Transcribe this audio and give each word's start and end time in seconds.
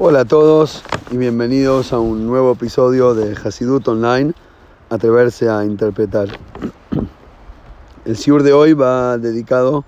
Hola 0.00 0.20
a 0.20 0.24
todos 0.24 0.84
y 1.10 1.16
bienvenidos 1.16 1.92
a 1.92 1.98
un 1.98 2.24
nuevo 2.24 2.52
episodio 2.52 3.14
de 3.14 3.34
Hasidut 3.34 3.88
Online, 3.88 4.32
Atreverse 4.90 5.50
a 5.50 5.64
Interpretar. 5.64 6.28
El 8.04 8.16
Siur 8.16 8.44
de 8.44 8.52
hoy 8.52 8.74
va 8.74 9.18
dedicado 9.18 9.84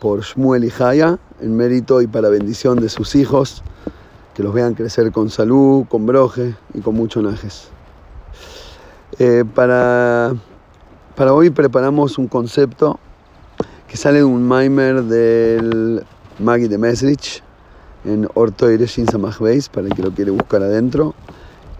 por 0.00 0.22
Shmuel 0.22 0.64
y 0.64 0.72
Haya 0.82 1.20
en 1.40 1.56
mérito 1.56 2.02
y 2.02 2.08
para 2.08 2.28
bendición 2.28 2.80
de 2.80 2.88
sus 2.88 3.14
hijos, 3.14 3.62
que 4.34 4.42
los 4.42 4.52
vean 4.52 4.74
crecer 4.74 5.12
con 5.12 5.30
salud, 5.30 5.84
con 5.88 6.06
broje 6.06 6.56
y 6.74 6.80
con 6.80 6.96
mucho 6.96 7.22
najes. 7.22 7.68
Eh, 9.20 9.44
para, 9.54 10.34
para 11.14 11.34
hoy 11.34 11.50
preparamos 11.50 12.18
un 12.18 12.26
concepto 12.26 12.98
que 13.86 13.96
sale 13.96 14.18
de 14.18 14.24
un 14.24 14.42
mimer 14.42 15.04
del 15.04 16.04
Maggie 16.40 16.66
de 16.66 16.78
Mesrich, 16.78 17.44
en 18.04 18.28
Orto 18.34 18.70
Ireshin 18.70 19.06
Samachbeis, 19.06 19.68
para 19.68 19.86
el 19.86 19.94
que 19.94 20.02
lo 20.02 20.12
quiere 20.12 20.30
buscar 20.30 20.62
adentro, 20.62 21.14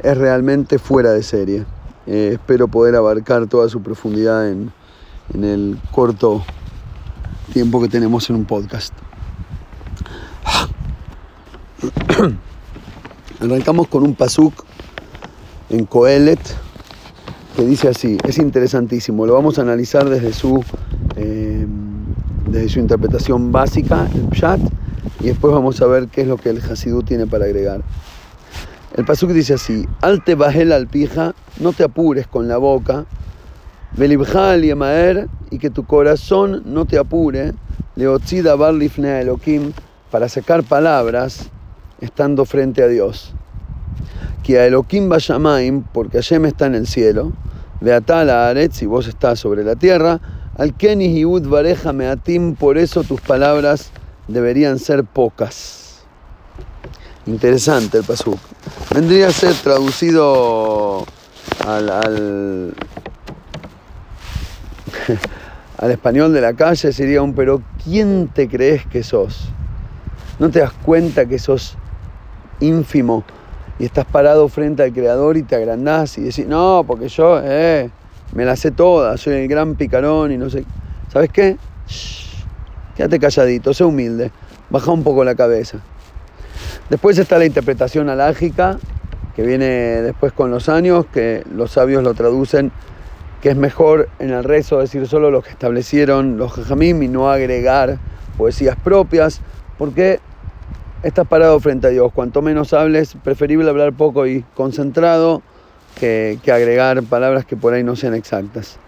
es 0.02 0.16
realmente 0.16 0.78
fuera 0.78 1.12
de 1.12 1.22
serie. 1.22 1.64
Eh, 2.06 2.30
espero 2.34 2.68
poder 2.68 2.96
abarcar 2.96 3.46
toda 3.46 3.68
su 3.68 3.80
profundidad 3.82 4.48
en, 4.48 4.72
en, 5.34 5.44
el 5.44 5.78
corto 5.92 6.42
tiempo 7.52 7.80
que 7.80 7.88
tenemos 7.88 8.28
en 8.30 8.36
un 8.36 8.44
podcast. 8.44 8.92
Arrancamos 13.40 13.88
con 13.88 14.02
un 14.02 14.14
pasuk 14.14 14.52
en 15.70 15.86
Coelet 15.86 16.40
que 17.56 17.64
dice 17.64 17.88
así, 17.88 18.18
es 18.24 18.38
interesantísimo, 18.38 19.26
lo 19.26 19.34
vamos 19.34 19.58
a 19.58 19.62
analizar 19.62 20.08
desde 20.08 20.32
su, 20.32 20.64
eh, 21.16 21.66
desde 22.48 22.68
su 22.68 22.78
interpretación 22.78 23.52
básica, 23.52 24.08
el 24.14 24.28
Pshat, 24.28 24.60
y 25.22 25.26
después 25.26 25.54
vamos 25.54 25.80
a 25.80 25.86
ver 25.86 26.08
qué 26.08 26.22
es 26.22 26.26
lo 26.26 26.36
que 26.36 26.50
el 26.50 26.58
Hasidú 26.58 27.02
tiene 27.02 27.28
para 27.28 27.44
agregar. 27.44 27.82
El 28.96 29.04
pasuk 29.04 29.30
dice 29.30 29.54
así: 29.54 29.86
Alte 30.00 30.34
bajel 30.34 30.72
al 30.72 30.88
pija, 30.88 31.34
no 31.60 31.72
te 31.72 31.84
apures 31.84 32.26
con 32.26 32.48
la 32.48 32.56
boca. 32.58 33.06
Belibjal 33.96 34.64
y 34.64 34.70
Emaer, 34.70 35.28
y 35.50 35.58
que 35.58 35.70
tu 35.70 35.84
corazón 35.84 36.62
no 36.66 36.86
te 36.86 36.98
apure. 36.98 37.52
Leotzida 37.94 38.56
barlifnea 38.56 39.20
Elohim, 39.20 39.72
para 40.10 40.28
sacar 40.28 40.64
palabras 40.64 41.50
estando 42.00 42.44
frente 42.44 42.82
a 42.82 42.88
Dios. 42.88 43.32
Que 44.42 44.58
a 44.58 44.66
Elohim 44.66 45.08
vayamaim, 45.08 45.84
porque 45.92 46.18
Hashem 46.18 46.46
está 46.46 46.66
en 46.66 46.74
el 46.74 46.88
cielo. 46.88 47.32
Beatal 47.80 48.28
a 48.28 48.48
Aretz, 48.48 48.82
y 48.82 48.86
vos 48.86 49.06
estás 49.06 49.38
sobre 49.38 49.62
la 49.62 49.76
tierra. 49.76 50.20
Al 50.58 50.74
Kenis 50.74 51.16
y 51.16 51.24
Ud 51.24 51.46
vareja 51.48 51.92
meatim, 51.92 52.56
por 52.56 52.76
eso 52.76 53.04
tus 53.04 53.20
palabras 53.20 53.92
deberían 54.32 54.78
ser 54.78 55.04
pocas. 55.04 56.02
Interesante 57.26 57.98
el 57.98 58.04
pasuk. 58.04 58.38
Vendría 58.92 59.28
a 59.28 59.32
ser 59.32 59.54
traducido 59.54 61.04
al, 61.66 61.88
al, 61.88 62.74
al, 65.78 65.90
español 65.90 66.32
de 66.32 66.40
la 66.40 66.54
calle, 66.54 66.92
sería 66.92 67.22
un 67.22 67.34
pero 67.34 67.62
¿quién 67.84 68.28
te 68.28 68.48
crees 68.48 68.86
que 68.86 69.02
sos? 69.02 69.48
¿No 70.38 70.50
te 70.50 70.58
das 70.60 70.72
cuenta 70.72 71.26
que 71.26 71.38
sos 71.38 71.76
ínfimo 72.60 73.24
y 73.78 73.84
estás 73.84 74.04
parado 74.04 74.48
frente 74.48 74.82
al 74.82 74.92
creador 74.92 75.36
y 75.36 75.42
te 75.42 75.54
agrandás 75.56 76.18
y 76.18 76.22
decís, 76.22 76.46
no, 76.46 76.84
porque 76.86 77.08
yo 77.08 77.40
eh, 77.42 77.90
me 78.32 78.44
la 78.44 78.56
sé 78.56 78.70
toda, 78.70 79.16
soy 79.16 79.34
el 79.34 79.48
gran 79.48 79.74
picarón 79.76 80.32
y 80.32 80.36
no 80.36 80.50
sé. 80.50 80.64
¿Sabes 81.12 81.30
qué? 81.30 81.56
Quédate 83.02 83.18
calladito, 83.18 83.74
sé 83.74 83.82
humilde, 83.82 84.30
baja 84.70 84.92
un 84.92 85.02
poco 85.02 85.24
la 85.24 85.34
cabeza. 85.34 85.78
Después 86.88 87.18
está 87.18 87.36
la 87.36 87.46
interpretación 87.46 88.08
alágica, 88.08 88.78
que 89.34 89.42
viene 89.42 89.66
después 90.02 90.32
con 90.32 90.52
los 90.52 90.68
años, 90.68 91.06
que 91.06 91.42
los 91.52 91.72
sabios 91.72 92.04
lo 92.04 92.14
traducen, 92.14 92.70
que 93.40 93.48
es 93.48 93.56
mejor 93.56 94.08
en 94.20 94.30
el 94.30 94.44
rezo 94.44 94.78
decir 94.78 95.08
solo 95.08 95.32
lo 95.32 95.42
que 95.42 95.50
establecieron 95.50 96.36
los 96.36 96.52
jajamim 96.52 97.02
y 97.02 97.08
no 97.08 97.28
agregar 97.28 97.98
poesías 98.38 98.76
propias, 98.76 99.40
porque 99.78 100.20
estás 101.02 101.26
parado 101.26 101.58
frente 101.58 101.88
a 101.88 101.90
Dios. 101.90 102.12
Cuanto 102.12 102.40
menos 102.40 102.72
hables, 102.72 103.16
preferible 103.24 103.68
hablar 103.68 103.94
poco 103.94 104.28
y 104.28 104.44
concentrado 104.54 105.42
que, 105.98 106.38
que 106.44 106.52
agregar 106.52 107.02
palabras 107.02 107.46
que 107.46 107.56
por 107.56 107.74
ahí 107.74 107.82
no 107.82 107.96
sean 107.96 108.14
exactas. 108.14 108.78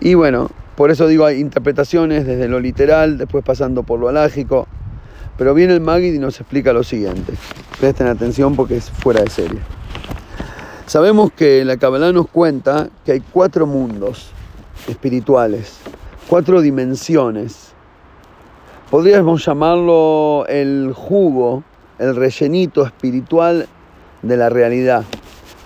Y 0.00 0.12
bueno, 0.12 0.50
por 0.76 0.90
eso 0.90 1.06
digo, 1.06 1.24
hay 1.24 1.40
interpretaciones 1.40 2.26
desde 2.26 2.48
lo 2.48 2.60
literal, 2.60 3.16
después 3.16 3.42
pasando 3.42 3.82
por 3.82 3.98
lo 3.98 4.08
alágico. 4.08 4.68
Pero 5.38 5.54
viene 5.54 5.72
el 5.72 5.80
Magid 5.80 6.14
y 6.14 6.18
nos 6.18 6.38
explica 6.38 6.72
lo 6.74 6.84
siguiente. 6.84 7.32
Presten 7.80 8.06
atención 8.06 8.54
porque 8.56 8.76
es 8.76 8.90
fuera 8.90 9.22
de 9.22 9.30
serie. 9.30 9.58
Sabemos 10.86 11.32
que 11.32 11.64
la 11.64 11.78
Kabbalah 11.78 12.12
nos 12.12 12.28
cuenta 12.28 12.88
que 13.04 13.12
hay 13.12 13.20
cuatro 13.32 13.66
mundos 13.66 14.30
espirituales, 14.86 15.78
cuatro 16.28 16.60
dimensiones. 16.60 17.72
Podríamos 18.90 19.44
llamarlo 19.44 20.44
el 20.46 20.92
jugo, 20.94 21.64
el 21.98 22.14
rellenito 22.14 22.84
espiritual 22.84 23.66
de 24.22 24.36
la 24.36 24.50
realidad. 24.50 25.04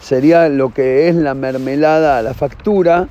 Sería 0.00 0.48
lo 0.48 0.72
que 0.72 1.09
es 1.09 1.16
la 1.16 1.34
mermelada, 1.34 2.22
la 2.22 2.32
factura 2.32 3.09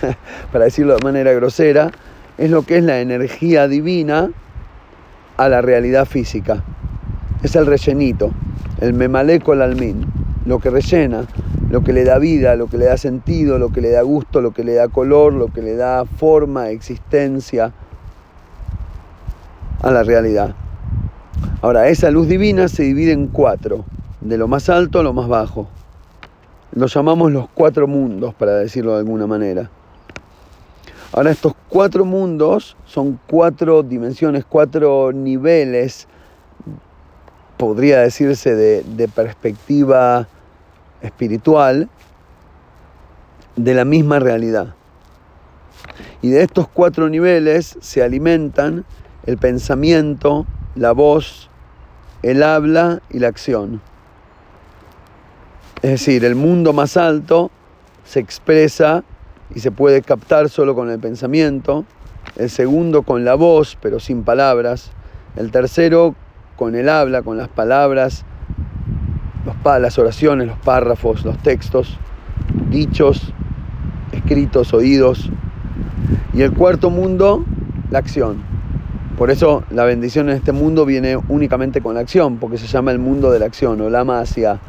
para 0.52 0.64
decirlo 0.64 0.96
de 0.96 1.04
manera 1.04 1.32
grosera, 1.32 1.90
es 2.38 2.50
lo 2.50 2.62
que 2.62 2.78
es 2.78 2.84
la 2.84 3.00
energía 3.00 3.68
divina 3.68 4.30
a 5.36 5.48
la 5.48 5.62
realidad 5.62 6.06
física. 6.06 6.62
Es 7.42 7.56
el 7.56 7.66
rellenito, 7.66 8.30
el 8.80 8.94
memaleco 8.94 9.52
al 9.52 9.62
almin, 9.62 10.06
lo 10.46 10.58
que 10.58 10.70
rellena, 10.70 11.24
lo 11.70 11.82
que 11.82 11.92
le 11.92 12.04
da 12.04 12.18
vida, 12.18 12.54
lo 12.56 12.66
que 12.66 12.78
le 12.78 12.86
da 12.86 12.96
sentido, 12.96 13.58
lo 13.58 13.70
que 13.70 13.80
le 13.80 13.90
da 13.90 14.02
gusto, 14.02 14.40
lo 14.40 14.52
que 14.52 14.64
le 14.64 14.74
da 14.74 14.88
color, 14.88 15.32
lo 15.32 15.48
que 15.48 15.62
le 15.62 15.74
da 15.74 16.04
forma, 16.04 16.70
existencia 16.70 17.72
a 19.82 19.90
la 19.90 20.02
realidad. 20.02 20.54
Ahora, 21.60 21.88
esa 21.88 22.10
luz 22.10 22.28
divina 22.28 22.68
se 22.68 22.82
divide 22.82 23.12
en 23.12 23.28
cuatro, 23.28 23.84
de 24.20 24.36
lo 24.36 24.48
más 24.48 24.68
alto 24.68 25.00
a 25.00 25.02
lo 25.02 25.12
más 25.12 25.28
bajo. 25.28 25.68
Los 26.74 26.94
llamamos 26.94 27.30
los 27.30 27.50
cuatro 27.50 27.86
mundos, 27.86 28.32
para 28.34 28.54
decirlo 28.54 28.92
de 28.92 29.00
alguna 29.00 29.26
manera. 29.26 29.70
Ahora 31.12 31.30
estos 31.30 31.52
cuatro 31.68 32.06
mundos 32.06 32.78
son 32.86 33.20
cuatro 33.26 33.82
dimensiones, 33.82 34.46
cuatro 34.46 35.12
niveles, 35.12 36.08
podría 37.58 38.00
decirse, 38.00 38.54
de, 38.54 38.82
de 38.82 39.06
perspectiva 39.06 40.26
espiritual 41.02 41.90
de 43.56 43.74
la 43.74 43.84
misma 43.84 44.18
realidad. 44.18 44.74
Y 46.22 46.30
de 46.30 46.42
estos 46.42 46.68
cuatro 46.68 47.10
niveles 47.10 47.76
se 47.82 48.02
alimentan 48.02 48.86
el 49.26 49.36
pensamiento, 49.36 50.46
la 50.74 50.92
voz, 50.92 51.50
el 52.22 52.42
habla 52.42 53.02
y 53.10 53.18
la 53.18 53.28
acción. 53.28 53.82
Es 55.82 55.90
decir, 55.90 56.24
el 56.24 56.36
mundo 56.36 56.72
más 56.72 56.96
alto 56.96 57.50
se 58.04 58.20
expresa 58.20 59.02
y 59.52 59.58
se 59.58 59.72
puede 59.72 60.00
captar 60.00 60.48
solo 60.48 60.76
con 60.76 60.88
el 60.90 61.00
pensamiento. 61.00 61.84
El 62.36 62.50
segundo 62.50 63.02
con 63.02 63.24
la 63.24 63.34
voz, 63.34 63.76
pero 63.82 63.98
sin 63.98 64.22
palabras. 64.22 64.92
El 65.34 65.50
tercero 65.50 66.14
con 66.56 66.76
el 66.76 66.88
habla, 66.88 67.22
con 67.22 67.36
las 67.36 67.48
palabras, 67.48 68.24
las 69.64 69.98
oraciones, 69.98 70.46
los 70.46 70.58
párrafos, 70.58 71.24
los 71.24 71.36
textos, 71.38 71.98
dichos, 72.70 73.32
escritos, 74.12 74.72
oídos. 74.74 75.30
Y 76.32 76.42
el 76.42 76.52
cuarto 76.52 76.90
mundo, 76.90 77.44
la 77.90 77.98
acción. 77.98 78.40
Por 79.18 79.32
eso 79.32 79.64
la 79.70 79.82
bendición 79.82 80.28
en 80.28 80.36
este 80.36 80.52
mundo 80.52 80.86
viene 80.86 81.16
únicamente 81.28 81.80
con 81.80 81.94
la 81.94 82.00
acción, 82.02 82.36
porque 82.36 82.56
se 82.56 82.68
llama 82.68 82.92
el 82.92 83.00
mundo 83.00 83.32
de 83.32 83.40
la 83.40 83.46
acción 83.46 83.80
o 83.80 83.90
la 83.90 84.02
hacia 84.20 84.60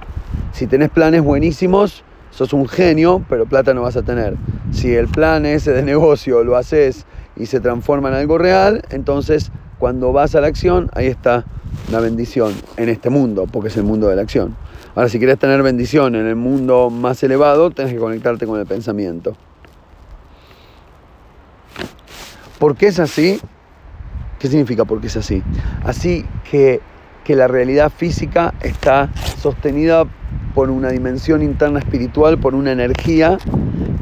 si 0.54 0.68
tenés 0.68 0.90
planes 0.90 1.22
buenísimos, 1.22 2.04
sos 2.30 2.54
un 2.54 2.68
genio, 2.68 3.24
pero 3.28 3.46
plata 3.46 3.74
no 3.74 3.82
vas 3.82 3.98
a 3.98 4.04
tener. 4.04 4.36
Si 4.72 4.96
el 4.96 5.08
plan 5.08 5.46
ese 5.46 5.74
de 5.74 5.84
negocio 5.84 6.44
lo 6.44 6.56
haces 6.56 7.06
y 7.36 7.48
se 7.48 7.60
transforma 7.60 8.10
en 8.10 8.16
algo 8.16 8.38
real, 8.38 8.84
entonces 8.90 9.52
cuando 9.80 10.14
vas 10.14 10.34
a 10.36 10.42
la 10.42 10.48
acción, 10.48 10.90
ahí 10.94 11.08
está 11.08 11.44
la 11.92 12.00
bendición 12.00 12.54
en 12.78 12.88
este 12.88 13.10
mundo, 13.10 13.48
porque 13.52 13.68
es 13.68 13.78
el 13.78 13.84
mundo 13.84 14.08
de 14.08 14.16
la 14.16 14.22
acción. 14.22 14.56
Ahora, 14.96 15.10
si 15.10 15.18
quieres 15.18 15.40
tener 15.40 15.62
bendición 15.64 16.16
en 16.16 16.28
el 16.28 16.36
mundo 16.36 16.90
más 16.90 17.22
elevado, 17.24 17.72
tenés 17.72 17.92
que 17.92 18.00
conectarte 18.00 18.46
con 18.46 18.60
el 18.60 18.66
pensamiento. 18.68 19.36
¿Por 22.60 22.78
qué 22.78 22.88
es 22.88 23.00
así? 23.00 23.42
¿Qué 24.40 24.48
significa 24.48 24.86
por 24.86 25.02
qué 25.02 25.08
es 25.08 25.18
así? 25.18 25.42
Así 25.84 26.26
que, 26.50 26.80
que 27.24 27.36
la 27.36 27.48
realidad 27.48 27.92
física 27.96 28.54
está 28.62 29.10
sostenida 29.42 30.06
por 30.54 30.70
una 30.70 30.90
dimensión 30.90 31.42
interna 31.42 31.80
espiritual, 31.80 32.38
por 32.38 32.56
una 32.56 32.72
energía 32.72 33.38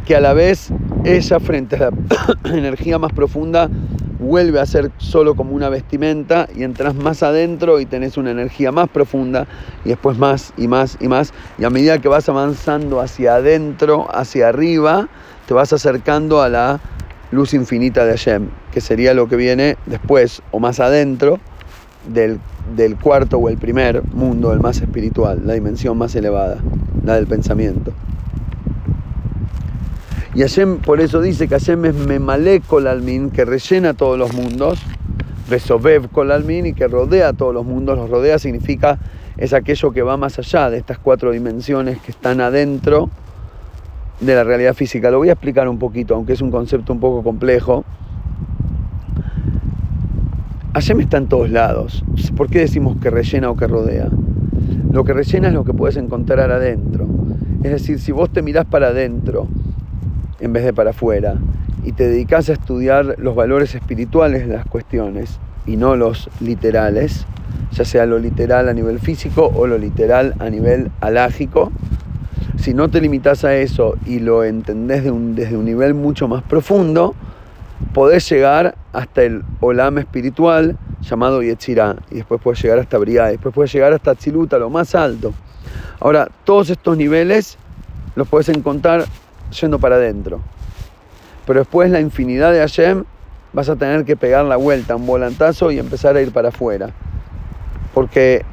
que 0.05 0.15
a 0.15 0.19
la 0.19 0.33
vez 0.33 0.69
ella 1.03 1.39
frente 1.39 1.75
a 1.77 1.79
la 1.79 1.91
energía 2.57 2.99
más 2.99 3.13
profunda 3.13 3.69
vuelve 4.19 4.59
a 4.59 4.65
ser 4.65 4.91
solo 4.97 5.35
como 5.35 5.55
una 5.55 5.69
vestimenta 5.69 6.47
y 6.55 6.63
entras 6.63 6.93
más 6.93 7.23
adentro 7.23 7.79
y 7.79 7.85
tenés 7.85 8.17
una 8.17 8.31
energía 8.31 8.71
más 8.71 8.87
profunda 8.87 9.47
y 9.83 9.89
después 9.89 10.17
más 10.17 10.53
y 10.57 10.67
más 10.67 10.97
y 10.99 11.07
más. 11.07 11.33
Y 11.57 11.63
a 11.63 11.69
medida 11.69 11.99
que 11.99 12.07
vas 12.07 12.29
avanzando 12.29 12.99
hacia 12.99 13.35
adentro, 13.35 14.07
hacia 14.13 14.49
arriba, 14.49 15.07
te 15.47 15.53
vas 15.53 15.73
acercando 15.73 16.41
a 16.41 16.49
la 16.49 16.79
luz 17.31 17.53
infinita 17.53 18.05
de 18.05 18.11
Hashem, 18.11 18.49
que 18.71 18.81
sería 18.81 19.13
lo 19.13 19.27
que 19.27 19.37
viene 19.37 19.77
después 19.87 20.41
o 20.51 20.59
más 20.59 20.79
adentro 20.79 21.39
del, 22.07 22.39
del 22.75 22.95
cuarto 22.95 23.37
o 23.37 23.49
el 23.49 23.57
primer 23.57 24.03
mundo, 24.13 24.53
el 24.53 24.59
más 24.59 24.81
espiritual, 24.81 25.41
la 25.45 25.53
dimensión 25.53 25.97
más 25.97 26.15
elevada, 26.15 26.57
la 27.03 27.15
del 27.15 27.27
pensamiento. 27.27 27.91
Y 30.33 30.41
Hashem 30.41 30.77
por 30.77 31.01
eso 31.01 31.21
dice 31.21 31.47
que 31.47 31.55
Hashem 31.55 31.85
es 31.85 31.95
Memale 31.95 32.61
Kolalmin, 32.61 33.31
que 33.31 33.43
rellena 33.43 33.93
todos 33.93 34.17
los 34.17 34.33
mundos, 34.33 34.79
Resobev 35.49 36.09
Kolalmin 36.09 36.67
y 36.67 36.73
que 36.73 36.87
rodea 36.87 37.33
todos 37.33 37.53
los 37.53 37.65
mundos. 37.65 37.97
Los 37.97 38.09
rodea 38.09 38.39
significa 38.39 38.97
es 39.37 39.53
aquello 39.53 39.91
que 39.91 40.01
va 40.01 40.17
más 40.17 40.39
allá 40.39 40.69
de 40.69 40.77
estas 40.77 40.99
cuatro 40.99 41.31
dimensiones 41.31 41.99
que 41.99 42.11
están 42.11 42.39
adentro 42.41 43.09
de 44.21 44.35
la 44.35 44.43
realidad 44.43 44.73
física. 44.73 45.11
Lo 45.11 45.17
voy 45.17 45.29
a 45.29 45.33
explicar 45.33 45.67
un 45.67 45.79
poquito, 45.79 46.15
aunque 46.15 46.33
es 46.33 46.41
un 46.41 46.51
concepto 46.51 46.93
un 46.93 46.99
poco 46.99 47.23
complejo. 47.23 47.83
Hashem 50.73 51.01
está 51.01 51.17
en 51.17 51.27
todos 51.27 51.49
lados. 51.49 52.05
¿Por 52.37 52.49
qué 52.49 52.59
decimos 52.59 52.95
que 53.01 53.09
rellena 53.09 53.49
o 53.49 53.57
que 53.57 53.67
rodea? 53.67 54.07
Lo 54.89 55.03
que 55.03 55.11
rellena 55.11 55.49
es 55.49 55.53
lo 55.53 55.65
que 55.65 55.73
puedes 55.73 55.97
encontrar 55.97 56.49
adentro. 56.49 57.07
Es 57.61 57.71
decir, 57.71 57.99
si 57.99 58.13
vos 58.13 58.29
te 58.29 58.41
mirás 58.41 58.65
para 58.65 58.87
adentro 58.87 59.47
en 60.39 60.53
vez 60.53 60.63
de 60.63 60.71
para 60.71 60.91
afuera 60.91 61.35
y 61.83 61.91
te 61.91 62.07
dedicas 62.07 62.47
a 62.49 62.53
estudiar 62.53 63.15
los 63.17 63.35
valores 63.35 63.75
espirituales 63.75 64.47
de 64.47 64.53
las 64.53 64.65
cuestiones 64.65 65.39
y 65.65 65.75
no 65.75 65.97
los 65.97 66.29
literales, 66.39 67.25
ya 67.73 67.83
sea 67.83 68.05
lo 68.05 68.17
literal 68.17 68.69
a 68.69 68.73
nivel 68.73 68.99
físico 68.99 69.51
o 69.53 69.67
lo 69.67 69.77
literal 69.77 70.35
a 70.39 70.49
nivel 70.49 70.89
alágico, 71.01 71.69
si 72.57 72.73
no 72.73 72.87
te 72.87 73.01
limitas 73.01 73.43
a 73.43 73.55
eso 73.55 73.97
y 74.05 74.19
lo 74.19 74.45
entendés 74.45 75.03
desde 75.03 75.57
un 75.57 75.65
nivel 75.65 75.95
mucho 75.95 76.29
más 76.29 76.43
profundo, 76.43 77.13
podés 77.93 78.29
llegar 78.29 78.75
hasta 78.93 79.23
el 79.23 79.43
olam 79.59 79.97
espiritual 79.97 80.77
llamado 81.01 81.41
Yetzirah, 81.41 81.95
y 82.11 82.15
después 82.15 82.39
puedes 82.41 82.61
llegar 82.61 82.79
hasta 82.79 82.97
Briah, 82.97 83.27
después 83.27 83.53
puedes 83.53 83.73
llegar 83.73 83.93
hasta 83.93 84.15
Tziluta, 84.15 84.57
lo 84.57 84.69
más 84.69 84.95
alto. 84.95 85.33
Ahora, 85.99 86.29
todos 86.45 86.69
estos 86.69 86.97
niveles 86.97 87.57
los 88.15 88.27
puedes 88.27 88.49
encontrar 88.49 89.05
yendo 89.59 89.79
para 89.79 89.95
adentro. 89.95 90.41
Pero 91.45 91.59
después 91.59 91.89
la 91.89 91.99
infinidad 91.99 92.51
de 92.51 92.59
Hashem 92.59 93.03
vas 93.53 93.69
a 93.69 93.75
tener 93.75 94.05
que 94.05 94.15
pegar 94.15 94.45
la 94.45 94.55
vuelta, 94.55 94.95
un 94.95 95.05
volantazo 95.05 95.71
y 95.71 95.79
empezar 95.79 96.15
a 96.15 96.21
ir 96.21 96.31
para 96.31 96.49
afuera. 96.49 96.89
Porque 97.93 98.45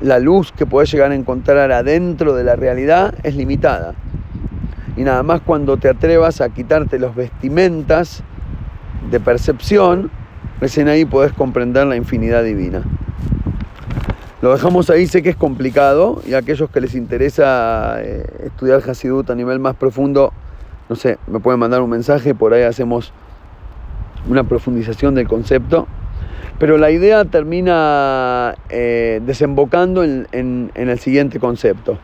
la 0.00 0.18
luz 0.18 0.52
que 0.52 0.66
puedes 0.66 0.90
llegar 0.90 1.12
a 1.12 1.14
encontrar 1.14 1.72
adentro 1.72 2.34
de 2.34 2.44
la 2.44 2.56
realidad 2.56 3.14
es 3.22 3.36
limitada. 3.36 3.94
Y 4.96 5.02
nada 5.02 5.22
más 5.22 5.40
cuando 5.40 5.76
te 5.76 5.88
atrevas 5.88 6.40
a 6.40 6.50
quitarte 6.50 6.98
los 6.98 7.14
vestimentas 7.14 8.22
de 9.10 9.20
percepción, 9.20 10.10
recién 10.60 10.88
ahí 10.88 11.04
puedes 11.04 11.32
comprender 11.32 11.86
la 11.86 11.96
infinidad 11.96 12.44
divina. 12.44 12.82
Lo 14.42 14.52
dejamos 14.52 14.90
ahí, 14.90 15.06
sé 15.06 15.22
que 15.22 15.30
es 15.30 15.36
complicado 15.36 16.20
y 16.26 16.34
a 16.34 16.38
aquellos 16.38 16.68
que 16.68 16.80
les 16.80 16.94
interesa 16.94 17.96
eh, 18.02 18.26
estudiar 18.44 18.82
Hasidut 18.86 19.30
a 19.30 19.34
nivel 19.34 19.58
más 19.58 19.74
profundo, 19.74 20.32
no 20.88 20.96
sé, 20.96 21.18
me 21.26 21.40
pueden 21.40 21.60
mandar 21.60 21.80
un 21.80 21.88
mensaje, 21.88 22.34
por 22.34 22.52
ahí 22.52 22.62
hacemos 22.62 23.12
una 24.28 24.44
profundización 24.44 25.14
del 25.14 25.28
concepto. 25.28 25.86
Pero 26.58 26.78
la 26.78 26.90
idea 26.90 27.24
termina 27.24 28.54
eh, 28.68 29.20
desembocando 29.24 30.04
en, 30.04 30.28
en 30.32 30.70
el 30.74 30.98
siguiente 30.98 31.40
concepto, 31.40 31.98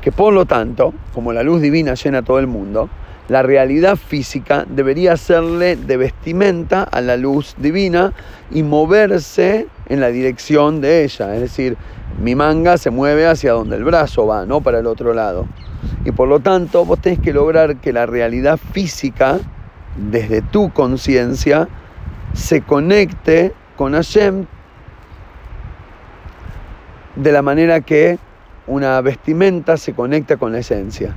que 0.00 0.10
por 0.10 0.32
lo 0.32 0.44
tanto, 0.46 0.94
como 1.14 1.32
la 1.32 1.42
luz 1.42 1.60
divina 1.60 1.94
llena 1.94 2.22
todo 2.22 2.38
el 2.38 2.46
mundo, 2.46 2.88
la 3.28 3.42
realidad 3.42 3.96
física 3.96 4.64
debería 4.68 5.16
serle 5.16 5.76
de 5.76 5.96
vestimenta 5.96 6.82
a 6.84 7.00
la 7.00 7.16
luz 7.16 7.56
divina 7.58 8.12
y 8.52 8.62
moverse 8.62 9.66
en 9.86 10.00
la 10.00 10.08
dirección 10.08 10.80
de 10.80 11.04
ella. 11.04 11.34
Es 11.34 11.40
decir, 11.40 11.76
mi 12.22 12.34
manga 12.34 12.78
se 12.78 12.90
mueve 12.90 13.26
hacia 13.26 13.52
donde 13.52 13.76
el 13.76 13.84
brazo 13.84 14.26
va, 14.26 14.46
no 14.46 14.60
para 14.60 14.78
el 14.78 14.86
otro 14.86 15.12
lado. 15.12 15.46
Y 16.04 16.12
por 16.12 16.28
lo 16.28 16.38
tanto, 16.38 16.84
vos 16.84 17.00
tenés 17.00 17.18
que 17.18 17.32
lograr 17.32 17.76
que 17.76 17.92
la 17.92 18.06
realidad 18.06 18.58
física, 18.58 19.40
desde 19.96 20.40
tu 20.40 20.72
conciencia, 20.72 21.68
se 22.32 22.60
conecte 22.62 23.52
con 23.76 23.92
Hashem 23.94 24.46
de 27.16 27.32
la 27.32 27.42
manera 27.42 27.80
que 27.80 28.18
una 28.66 29.00
vestimenta 29.00 29.76
se 29.76 29.94
conecta 29.94 30.36
con 30.36 30.52
la 30.52 30.58
esencia. 30.58 31.14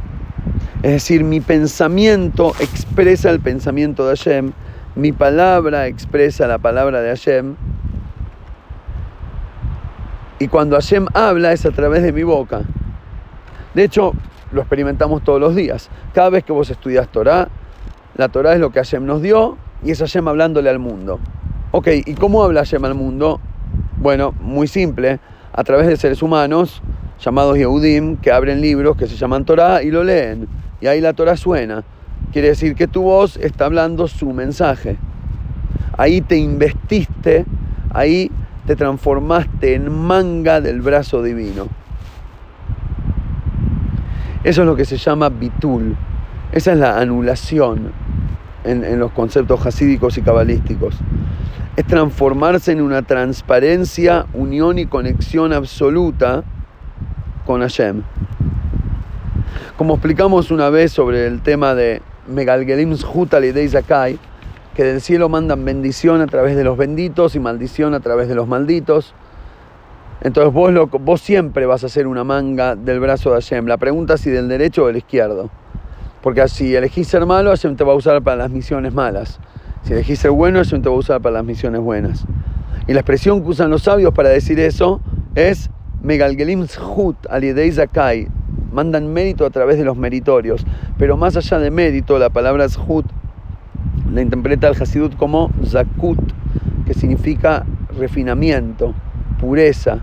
Es 0.81 0.91
decir, 0.91 1.25
mi 1.25 1.41
pensamiento 1.41 2.53
expresa 2.59 3.29
el 3.29 3.41
pensamiento 3.41 4.07
de 4.07 4.15
Hashem, 4.15 4.53
mi 4.95 5.11
palabra 5.11 5.87
expresa 5.87 6.47
la 6.47 6.57
palabra 6.57 7.01
de 7.01 7.09
Hashem, 7.09 7.55
y 10.39 10.47
cuando 10.47 10.77
Hashem 10.77 11.07
habla 11.13 11.51
es 11.51 11.65
a 11.65 11.71
través 11.71 12.01
de 12.01 12.13
mi 12.13 12.23
boca. 12.23 12.61
De 13.73 13.83
hecho, 13.83 14.13
lo 14.53 14.61
experimentamos 14.61 15.21
todos 15.23 15.41
los 15.41 15.53
días. 15.53 15.89
Cada 16.13 16.29
vez 16.29 16.45
que 16.45 16.53
vos 16.53 16.69
estudias 16.69 17.09
Torah, 17.09 17.49
la 18.15 18.29
Torah 18.29 18.53
es 18.53 18.59
lo 18.61 18.71
que 18.71 18.79
Hashem 18.79 19.05
nos 19.05 19.21
dio 19.21 19.57
y 19.83 19.91
es 19.91 19.99
Hashem 19.99 20.29
hablándole 20.29 20.69
al 20.69 20.79
mundo. 20.79 21.19
Ok, 21.71 21.89
¿y 22.05 22.13
cómo 22.15 22.41
habla 22.41 22.61
Hashem 22.61 22.85
al 22.85 22.95
mundo? 22.95 23.41
Bueno, 23.97 24.33
muy 24.39 24.67
simple, 24.67 25.19
a 25.51 25.63
través 25.65 25.87
de 25.87 25.97
seres 25.97 26.23
humanos 26.23 26.81
llamados 27.19 27.57
Yehudim 27.57 28.15
que 28.15 28.31
abren 28.31 28.61
libros 28.61 28.95
que 28.95 29.07
se 29.07 29.17
llaman 29.17 29.43
Torah 29.43 29.83
y 29.83 29.91
lo 29.91 30.05
leen. 30.05 30.47
Y 30.81 30.87
ahí 30.87 31.01
la 31.01 31.13
Torah 31.13 31.37
suena. 31.37 31.83
Quiere 32.31 32.49
decir 32.49 32.75
que 32.75 32.87
tu 32.87 33.03
voz 33.03 33.37
está 33.37 33.65
hablando 33.65 34.07
su 34.07 34.31
mensaje. 34.33 34.97
Ahí 35.97 36.21
te 36.21 36.37
investiste, 36.37 37.45
ahí 37.91 38.31
te 38.65 38.75
transformaste 38.75 39.73
en 39.73 39.91
manga 39.91 40.61
del 40.61 40.81
brazo 40.81 41.23
divino. 41.23 41.67
Eso 44.43 44.61
es 44.61 44.67
lo 44.67 44.75
que 44.75 44.85
se 44.85 44.97
llama 44.97 45.29
bitul. 45.29 45.97
Esa 46.51 46.71
es 46.71 46.77
la 46.77 46.99
anulación 46.99 47.91
en, 48.63 48.99
los 48.99 49.11
conceptos 49.11 49.65
hasídicos 49.65 50.17
y 50.17 50.21
cabalísticos. 50.21 50.95
Es 51.75 51.85
transformarse 51.85 52.71
en 52.71 52.81
una 52.81 53.01
transparencia, 53.01 54.25
unión 54.33 54.79
y 54.79 54.85
conexión 54.85 55.51
absoluta 55.53 56.43
con 57.45 57.61
Hashem. 57.61 58.03
Como 59.79 59.93
explicamos 59.93 60.51
una 60.51 60.69
vez 60.69 60.91
sobre 60.91 61.25
el 61.25 61.41
tema 61.41 61.73
de 61.73 62.01
Megalgelim 62.27 62.97
Zhut 62.97 63.31
de 63.31 63.69
Zakai, 63.69 64.19
que 64.75 64.83
del 64.83 64.99
cielo 64.99 65.29
mandan 65.29 65.63
bendición 65.63 66.19
a 66.19 66.27
través 66.27 66.57
de 66.57 66.65
los 66.65 66.77
benditos 66.77 67.33
y 67.35 67.39
maldición 67.39 67.93
a 67.93 68.01
través 68.01 68.27
de 68.27 68.35
los 68.35 68.45
malditos. 68.45 69.13
Entonces 70.19 70.51
vos, 70.53 71.21
siempre 71.21 71.65
vas 71.65 71.85
a 71.85 71.87
ser 71.87 72.07
una 72.07 72.25
manga 72.25 72.75
del 72.75 72.99
brazo 72.99 73.29
de 73.29 73.35
Hashem. 73.35 73.67
La 73.67 73.77
pregunta 73.77 74.15
es 74.15 74.19
si 74.19 74.29
del 74.29 74.49
derecho 74.49 74.83
o 74.83 74.87
del 74.87 74.97
izquierdo. 74.97 75.49
Porque 76.21 76.45
si 76.49 76.75
elegís 76.75 77.07
ser 77.07 77.25
malo, 77.25 77.51
Hashem 77.51 77.77
te 77.77 77.85
va 77.85 77.93
a 77.93 77.95
usar 77.95 78.21
para 78.21 78.35
las 78.35 78.51
misiones 78.51 78.93
malas. 78.93 79.39
Si 79.83 79.93
elegís 79.93 80.19
ser 80.19 80.31
bueno, 80.31 80.59
Hashem 80.59 80.81
te 80.81 80.89
va 80.89 80.95
a 80.95 80.99
usar 80.99 81.21
para 81.21 81.35
las 81.35 81.45
misiones 81.45 81.79
buenas. 81.79 82.25
Y 82.85 82.91
la 82.91 82.99
expresión 82.99 83.43
que 83.43 83.47
usan 83.47 83.69
los 83.69 83.83
sabios 83.83 84.13
para 84.13 84.27
decir 84.27 84.59
eso 84.59 84.99
es 85.35 85.69
Megalgelim 86.03 86.67
Zhut 86.67 87.15
alidei 87.29 87.71
Zakai. 87.71 88.27
Mandan 88.71 89.11
mérito 89.11 89.45
a 89.45 89.49
través 89.49 89.77
de 89.77 89.85
los 89.85 89.97
meritorios. 89.97 90.65
Pero 90.97 91.17
más 91.17 91.35
allá 91.37 91.59
de 91.59 91.71
mérito, 91.71 92.19
la 92.19 92.29
palabra 92.29 92.67
Zhut 92.69 93.05
la 94.11 94.21
interpreta 94.21 94.67
el 94.67 94.81
Hasidut 94.81 95.15
como 95.15 95.51
Zakut, 95.65 96.19
que 96.85 96.93
significa 96.93 97.65
refinamiento, 97.97 98.93
pureza, 99.39 99.99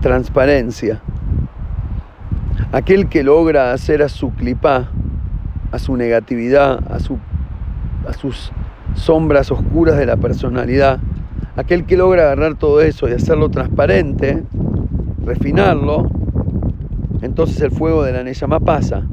transparencia. 0.00 1.02
Aquel 2.72 3.08
que 3.08 3.22
logra 3.22 3.72
hacer 3.72 4.02
a 4.02 4.08
su 4.08 4.32
clipá, 4.32 4.88
a 5.70 5.78
su 5.78 5.96
negatividad, 5.96 6.82
a, 6.90 6.96
a 6.96 8.12
sus 8.14 8.52
sombras 8.94 9.50
oscuras 9.50 9.98
de 9.98 10.06
la 10.06 10.16
personalidad, 10.16 10.98
aquel 11.56 11.84
que 11.84 11.96
logra 11.98 12.22
agarrar 12.22 12.54
todo 12.54 12.80
eso 12.80 13.08
y 13.08 13.12
hacerlo 13.12 13.50
transparente, 13.50 14.42
refinarlo, 15.24 16.10
entonces 17.22 17.60
el 17.62 17.70
fuego 17.70 18.02
de 18.02 18.12
la 18.12 18.22
Neyama 18.22 18.60
pasa. 18.60 19.04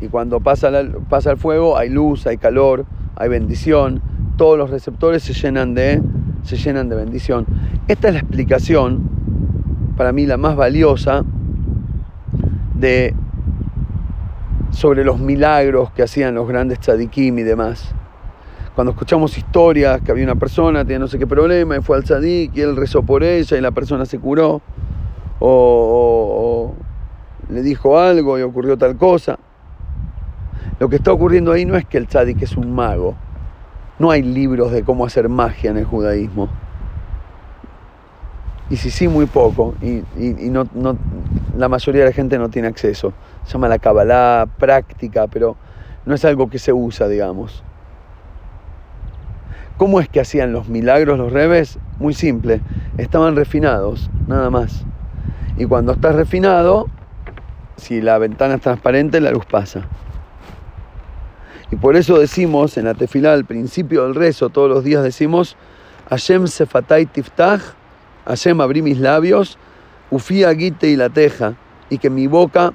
Y 0.00 0.06
cuando 0.06 0.40
pasa, 0.40 0.70
pasa 1.08 1.32
el 1.32 1.36
fuego 1.36 1.76
hay 1.76 1.90
luz, 1.90 2.26
hay 2.26 2.38
calor, 2.38 2.86
hay 3.16 3.28
bendición, 3.28 4.00
todos 4.36 4.56
los 4.56 4.70
receptores 4.70 5.22
se 5.22 5.34
llenan 5.34 5.74
de, 5.74 6.00
se 6.42 6.56
llenan 6.56 6.88
de 6.88 6.96
bendición. 6.96 7.44
Esta 7.88 8.08
es 8.08 8.14
la 8.14 8.20
explicación, 8.20 9.10
para 9.96 10.12
mí 10.12 10.24
la 10.24 10.38
más 10.38 10.56
valiosa, 10.56 11.24
de, 12.74 13.14
sobre 14.70 15.04
los 15.04 15.18
milagros 15.18 15.90
que 15.90 16.02
hacían 16.02 16.34
los 16.34 16.48
grandes 16.48 16.80
tzadikim 16.80 17.38
y 17.38 17.42
demás. 17.42 17.94
cuando 18.74 18.92
escuchamos 18.92 19.36
historias 19.36 20.00
que 20.00 20.10
había 20.10 20.24
una 20.24 20.36
persona, 20.36 20.84
tenía 20.84 21.00
no 21.00 21.08
sé 21.08 21.18
qué 21.18 21.26
problema, 21.26 21.76
y 21.76 21.82
fue 21.82 21.98
al 21.98 22.04
tzadik 22.04 22.56
y 22.56 22.62
él 22.62 22.76
rezó 22.76 23.02
por 23.02 23.22
ella 23.22 23.58
y 23.58 23.60
la 23.60 23.72
persona 23.72 24.06
se 24.06 24.18
curó, 24.18 24.62
o, 25.38 26.74
le 27.50 27.62
dijo 27.62 27.98
algo 27.98 28.38
y 28.38 28.42
ocurrió 28.42 28.76
tal 28.78 28.96
cosa. 28.96 29.38
Lo 30.78 30.88
que 30.88 30.96
está 30.96 31.12
ocurriendo 31.12 31.52
ahí 31.52 31.64
no 31.64 31.76
es 31.76 31.84
que 31.84 31.98
el 31.98 32.06
tzadik 32.06 32.42
es 32.42 32.56
un 32.56 32.74
mago, 32.74 33.14
no 33.98 34.10
hay 34.10 34.22
libros 34.22 34.72
de 34.72 34.82
cómo 34.82 35.04
hacer 35.04 35.28
magia 35.28 35.70
en 35.70 35.76
el 35.76 35.84
judaísmo. 35.84 36.48
Y 38.70 38.76
si 38.76 38.90
sí, 38.90 39.08
muy 39.08 39.26
poco, 39.26 39.74
y, 39.82 40.02
no, 40.48 40.66
la 41.56 41.68
mayoría 41.68 42.02
de 42.02 42.10
la 42.10 42.14
gente 42.14 42.38
no 42.38 42.48
tiene 42.48 42.68
acceso. 42.68 43.12
Se 43.44 43.52
llama 43.52 43.68
la 43.68 43.78
Kabbalah 43.78 44.46
práctica, 44.58 45.26
pero 45.26 45.56
no 46.06 46.14
es 46.14 46.24
algo 46.24 46.48
que 46.48 46.58
se 46.58 46.72
usa, 46.72 47.08
digamos. 47.08 47.64
¿Cómo 49.76 50.00
es 50.00 50.08
que 50.08 50.20
hacían 50.20 50.52
los 50.52 50.68
milagros 50.68 51.18
los 51.18 51.32
rebes? 51.32 51.78
Muy 51.98 52.14
simple, 52.14 52.60
estaban 52.96 53.34
refinados, 53.34 54.08
nada 54.28 54.50
más. 54.50 54.84
Y 55.58 55.66
cuando 55.66 55.92
estás 55.92 56.14
refinado, 56.14 56.86
si 57.80 58.00
la 58.00 58.18
ventana 58.18 58.54
es 58.54 58.60
transparente, 58.60 59.20
la 59.20 59.30
luz 59.30 59.46
pasa. 59.46 59.82
Y 61.72 61.76
por 61.76 61.96
eso 61.96 62.18
decimos 62.18 62.76
en 62.76 62.84
la 62.84 62.94
tefilá, 62.94 63.32
al 63.32 63.44
principio 63.44 64.04
del 64.04 64.14
rezo, 64.14 64.48
todos 64.48 64.68
los 64.68 64.84
días 64.84 65.02
decimos, 65.02 65.56
Hashem 66.08 66.46
sefatay 66.46 67.06
tiftach, 67.06 67.62
Hashem 68.26 68.60
abrí 68.60 68.82
mis 68.82 68.98
labios, 68.98 69.58
ufía 70.10 70.50
guite 70.52 70.88
y 70.88 70.96
la 70.96 71.08
teja, 71.08 71.54
y 71.88 71.98
que 71.98 72.10
mi 72.10 72.26
boca 72.26 72.72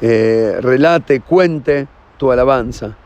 eh, 0.00 0.58
relate, 0.60 1.20
cuente 1.20 1.86
tu 2.18 2.32
alabanza. 2.32 2.96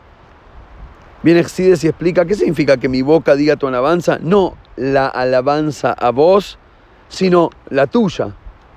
Viene 1.22 1.40
Exides 1.40 1.84
y 1.84 1.88
explica 1.88 2.24
qué 2.24 2.34
significa 2.34 2.78
que 2.78 2.88
mi 2.88 3.02
boca 3.02 3.36
diga 3.36 3.56
tu 3.56 3.66
alabanza. 3.66 4.18
No 4.20 4.56
la 4.76 5.06
alabanza 5.06 5.92
a 5.92 6.10
vos, 6.10 6.58
sino 7.08 7.50
la 7.68 7.86
tuya, 7.86 8.34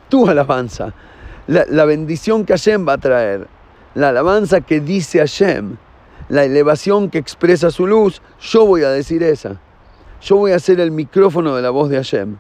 tu 0.10 0.28
alabanza. 0.28 0.94
La, 1.48 1.86
bendición 1.86 2.46
que 2.46 2.54
Hashem 2.54 2.88
va 2.88 2.94
a 2.94 2.98
traer. 2.98 3.48
La 3.96 4.10
alabanza 4.10 4.62
que 4.62 4.80
dice 4.80 5.20
Hashem. 5.20 5.78
La 6.30 6.44
elevación 6.44 7.10
que 7.10 7.18
expresa 7.18 7.70
su 7.70 7.86
luz. 7.86 8.22
Yo 8.40 8.66
voy 8.66 8.84
a 8.84 8.90
decir 8.90 9.24
esa. 9.24 9.60
Yo 10.22 10.38
voy 10.38 10.54
a 10.54 10.60
ser 10.60 10.80
el 10.80 10.92
micrófono 10.92 11.56
de 11.56 11.62
la 11.62 11.70
voz 11.70 11.90
de 11.90 11.98
Hashem. 11.98 12.38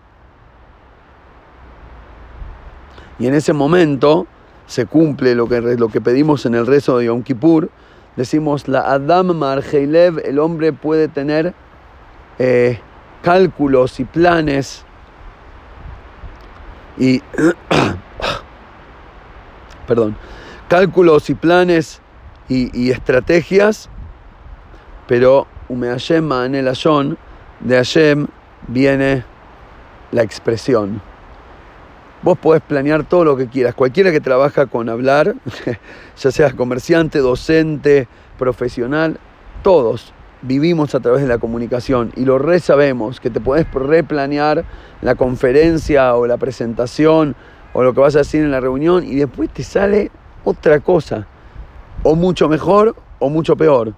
Y 3.19 3.27
en 3.27 3.33
ese 3.33 3.53
momento 3.53 4.25
se 4.65 4.85
cumple 4.85 5.35
lo 5.35 5.47
que, 5.47 5.61
lo 5.61 5.89
que 5.89 6.01
pedimos 6.01 6.45
en 6.45 6.55
el 6.55 6.65
rezo 6.65 6.97
de 6.97 7.05
Yom 7.05 7.23
Kippur 7.23 7.69
decimos 8.15 8.67
la 8.67 8.81
Adam 8.91 9.35
Marjeilev, 9.35 10.19
el 10.25 10.39
hombre 10.39 10.73
puede 10.73 11.07
tener 11.07 11.53
eh, 12.39 12.79
cálculos 13.21 13.99
y 13.99 14.05
planes 14.05 14.85
y 16.97 17.21
perdón, 19.87 20.15
cálculos 20.67 21.29
y 21.29 21.35
planes 21.35 22.01
y, 22.49 22.91
estrategias, 22.91 23.89
pero 25.07 25.47
Ume 25.69 25.87
Hashem 25.87 26.29
de 27.59 27.75
Hashem 27.75 28.27
viene 28.67 29.23
la 30.11 30.21
expresión. 30.21 31.01
Vos 32.21 32.37
podés 32.37 32.61
planear 32.61 33.03
todo 33.03 33.25
lo 33.25 33.35
que 33.35 33.47
quieras. 33.47 33.75
Cualquiera 33.75 34.11
que 34.11 34.21
trabaja 34.21 34.67
con 34.67 34.87
hablar, 34.89 35.35
ya 36.17 36.31
seas 36.31 36.53
comerciante, 36.53 37.19
docente, 37.19 38.07
profesional, 38.37 39.19
todos 39.61 40.13
vivimos 40.43 40.93
a 40.93 40.99
través 40.99 41.21
de 41.21 41.27
la 41.27 41.37
comunicación 41.37 42.11
y 42.15 42.25
lo 42.25 42.37
re 42.37 42.59
sabemos, 42.59 43.19
que 43.19 43.29
te 43.29 43.39
podés 43.39 43.65
replanear 43.73 44.65
la 45.01 45.15
conferencia 45.15 46.15
o 46.15 46.27
la 46.27 46.37
presentación 46.37 47.35
o 47.73 47.83
lo 47.83 47.93
que 47.93 47.99
vas 47.99 48.15
a 48.15 48.19
decir 48.19 48.43
en 48.43 48.51
la 48.51 48.59
reunión 48.59 49.03
y 49.03 49.15
después 49.15 49.49
te 49.49 49.63
sale 49.63 50.11
otra 50.43 50.79
cosa, 50.79 51.27
o 52.03 52.15
mucho 52.15 52.47
mejor 52.47 52.95
o 53.19 53.29
mucho 53.29 53.55
peor. 53.55 53.93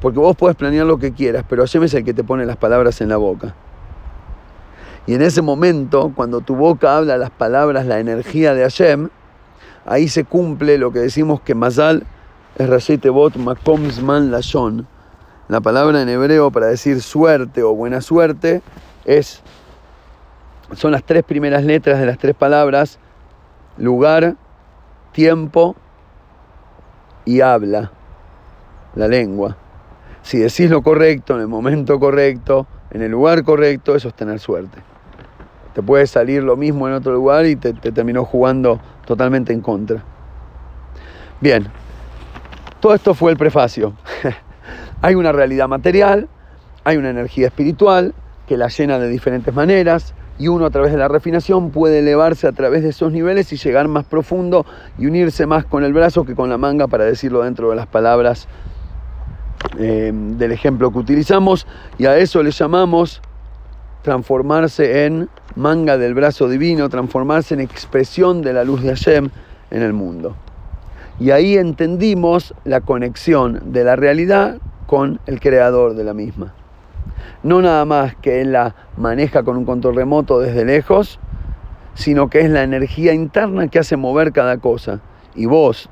Porque 0.00 0.18
vos 0.18 0.36
podés 0.36 0.56
planear 0.56 0.86
lo 0.86 0.98
que 0.98 1.12
quieras, 1.12 1.44
pero 1.48 1.62
Hashem 1.62 1.84
es 1.84 1.94
el 1.94 2.04
que 2.04 2.14
te 2.14 2.24
pone 2.24 2.46
las 2.46 2.56
palabras 2.56 3.00
en 3.00 3.08
la 3.08 3.16
boca. 3.16 3.54
Y 5.06 5.14
en 5.14 5.22
ese 5.22 5.42
momento, 5.42 6.12
cuando 6.14 6.40
tu 6.40 6.56
boca 6.56 6.96
habla 6.96 7.18
las 7.18 7.30
palabras, 7.30 7.86
la 7.86 7.98
energía 7.98 8.54
de 8.54 8.62
Hashem, 8.62 9.08
ahí 9.86 10.08
se 10.08 10.24
cumple 10.24 10.78
lo 10.78 10.92
que 10.92 11.00
decimos 11.00 11.40
que 11.40 11.54
Mazal 11.54 12.06
es 12.56 12.68
Rashei 12.68 12.98
Bot 12.98 13.34
Lashon. 13.36 14.86
La 15.48 15.60
palabra 15.60 16.00
en 16.00 16.08
hebreo 16.08 16.50
para 16.50 16.66
decir 16.66 17.02
suerte 17.02 17.62
o 17.62 17.74
buena 17.74 18.00
suerte 18.00 18.62
es, 19.04 19.42
son 20.74 20.92
las 20.92 21.04
tres 21.04 21.24
primeras 21.24 21.64
letras 21.64 21.98
de 21.98 22.06
las 22.06 22.18
tres 22.18 22.34
palabras, 22.34 22.98
lugar, 23.76 24.36
tiempo 25.12 25.76
y 27.24 27.40
habla, 27.40 27.90
la 28.94 29.08
lengua. 29.08 29.56
Si 30.22 30.38
decís 30.38 30.70
lo 30.70 30.82
correcto 30.82 31.34
en 31.34 31.40
el 31.40 31.48
momento 31.48 31.98
correcto, 31.98 32.66
en 32.90 33.02
el 33.02 33.10
lugar 33.10 33.42
correcto, 33.44 33.94
eso 33.94 34.08
es 34.08 34.14
tener 34.14 34.38
suerte. 34.38 34.78
Te 35.74 35.82
puede 35.82 36.06
salir 36.06 36.42
lo 36.42 36.56
mismo 36.56 36.88
en 36.88 36.94
otro 36.94 37.12
lugar 37.12 37.46
y 37.46 37.56
te, 37.56 37.72
terminó 37.72 38.24
jugando 38.24 38.80
totalmente 39.06 39.52
en 39.52 39.60
contra. 39.60 40.02
Bien, 41.40 41.68
todo 42.80 42.94
esto 42.94 43.14
fue 43.14 43.30
el 43.30 43.38
prefacio. 43.38 43.94
hay 45.02 45.14
una 45.14 45.32
realidad 45.32 45.68
material, 45.68 46.28
hay 46.84 46.96
una 46.96 47.10
energía 47.10 47.46
espiritual 47.46 48.14
que 48.46 48.56
la 48.56 48.68
llena 48.68 48.98
de 48.98 49.08
diferentes 49.08 49.54
maneras 49.54 50.14
y 50.40 50.48
uno 50.48 50.64
a 50.64 50.70
través 50.70 50.90
de 50.90 50.96
la 50.98 51.06
refinación 51.06 51.70
puede 51.70 51.98
elevarse 51.98 52.48
a 52.48 52.52
través 52.52 52.82
de 52.82 52.88
esos 52.88 53.12
niveles 53.12 53.52
y 53.52 53.58
llegar 53.58 53.88
más 53.88 54.06
profundo 54.06 54.64
y 54.98 55.06
unirse 55.06 55.44
más 55.44 55.66
con 55.66 55.84
el 55.84 55.92
brazo 55.92 56.24
que 56.24 56.34
con 56.34 56.48
la 56.48 56.56
manga 56.56 56.88
para 56.88 57.04
decirlo 57.04 57.42
dentro 57.42 57.68
de 57.68 57.76
las 57.76 57.86
palabras 57.86 58.48
eh, 59.78 60.10
del 60.14 60.52
ejemplo 60.52 60.90
que 60.90 60.98
utilizamos 60.98 61.66
y 61.98 62.06
a 62.06 62.16
eso 62.16 62.42
le 62.42 62.52
llamamos 62.52 63.20
transformarse 64.00 65.04
en 65.04 65.28
manga 65.56 65.98
del 65.98 66.14
brazo 66.14 66.48
divino, 66.48 66.88
transformarse 66.88 67.52
en 67.52 67.60
expresión 67.60 68.40
de 68.40 68.54
la 68.54 68.64
luz 68.64 68.82
de 68.82 68.88
Hashem 68.88 69.28
en 69.70 69.82
el 69.82 69.92
mundo. 69.92 70.36
Y 71.18 71.32
ahí 71.32 71.58
entendimos 71.58 72.54
la 72.64 72.80
conexión 72.80 73.72
de 73.74 73.84
la 73.84 73.94
realidad 73.94 74.56
con 74.86 75.20
el 75.26 75.38
creador 75.38 75.94
de 75.94 76.04
la 76.04 76.14
misma. 76.14 76.54
No 77.42 77.62
nada 77.62 77.84
más 77.84 78.14
que 78.16 78.40
él 78.40 78.52
la 78.52 78.74
maneja 78.96 79.42
con 79.42 79.56
un 79.56 79.64
control 79.64 79.96
remoto 79.96 80.40
desde 80.40 80.64
lejos, 80.64 81.18
sino 81.94 82.28
que 82.30 82.40
es 82.40 82.50
la 82.50 82.62
energía 82.62 83.12
interna 83.12 83.68
que 83.68 83.78
hace 83.78 83.96
mover 83.96 84.32
cada 84.32 84.58
cosa. 84.58 85.00
Y 85.34 85.46
vos, 85.46 85.88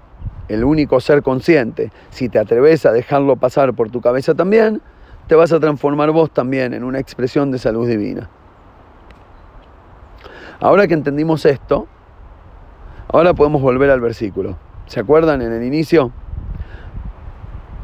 el 0.48 0.64
único 0.64 1.00
ser 1.00 1.22
consciente, 1.22 1.90
si 2.10 2.28
te 2.28 2.38
atreves 2.38 2.86
a 2.86 2.92
dejarlo 2.92 3.36
pasar 3.36 3.74
por 3.74 3.90
tu 3.90 4.00
cabeza 4.00 4.34
también, 4.34 4.82
te 5.26 5.34
vas 5.34 5.52
a 5.52 5.60
transformar 5.60 6.10
vos 6.10 6.30
también 6.30 6.72
en 6.74 6.84
una 6.84 6.98
expresión 6.98 7.50
de 7.50 7.58
salud 7.58 7.86
divina. 7.86 8.30
Ahora 10.60 10.88
que 10.88 10.94
entendimos 10.94 11.44
esto, 11.44 11.86
ahora 13.12 13.34
podemos 13.34 13.62
volver 13.62 13.90
al 13.90 14.00
versículo. 14.00 14.56
¿Se 14.86 15.00
acuerdan 15.00 15.42
en 15.42 15.52
el 15.52 15.62
inicio? 15.62 16.10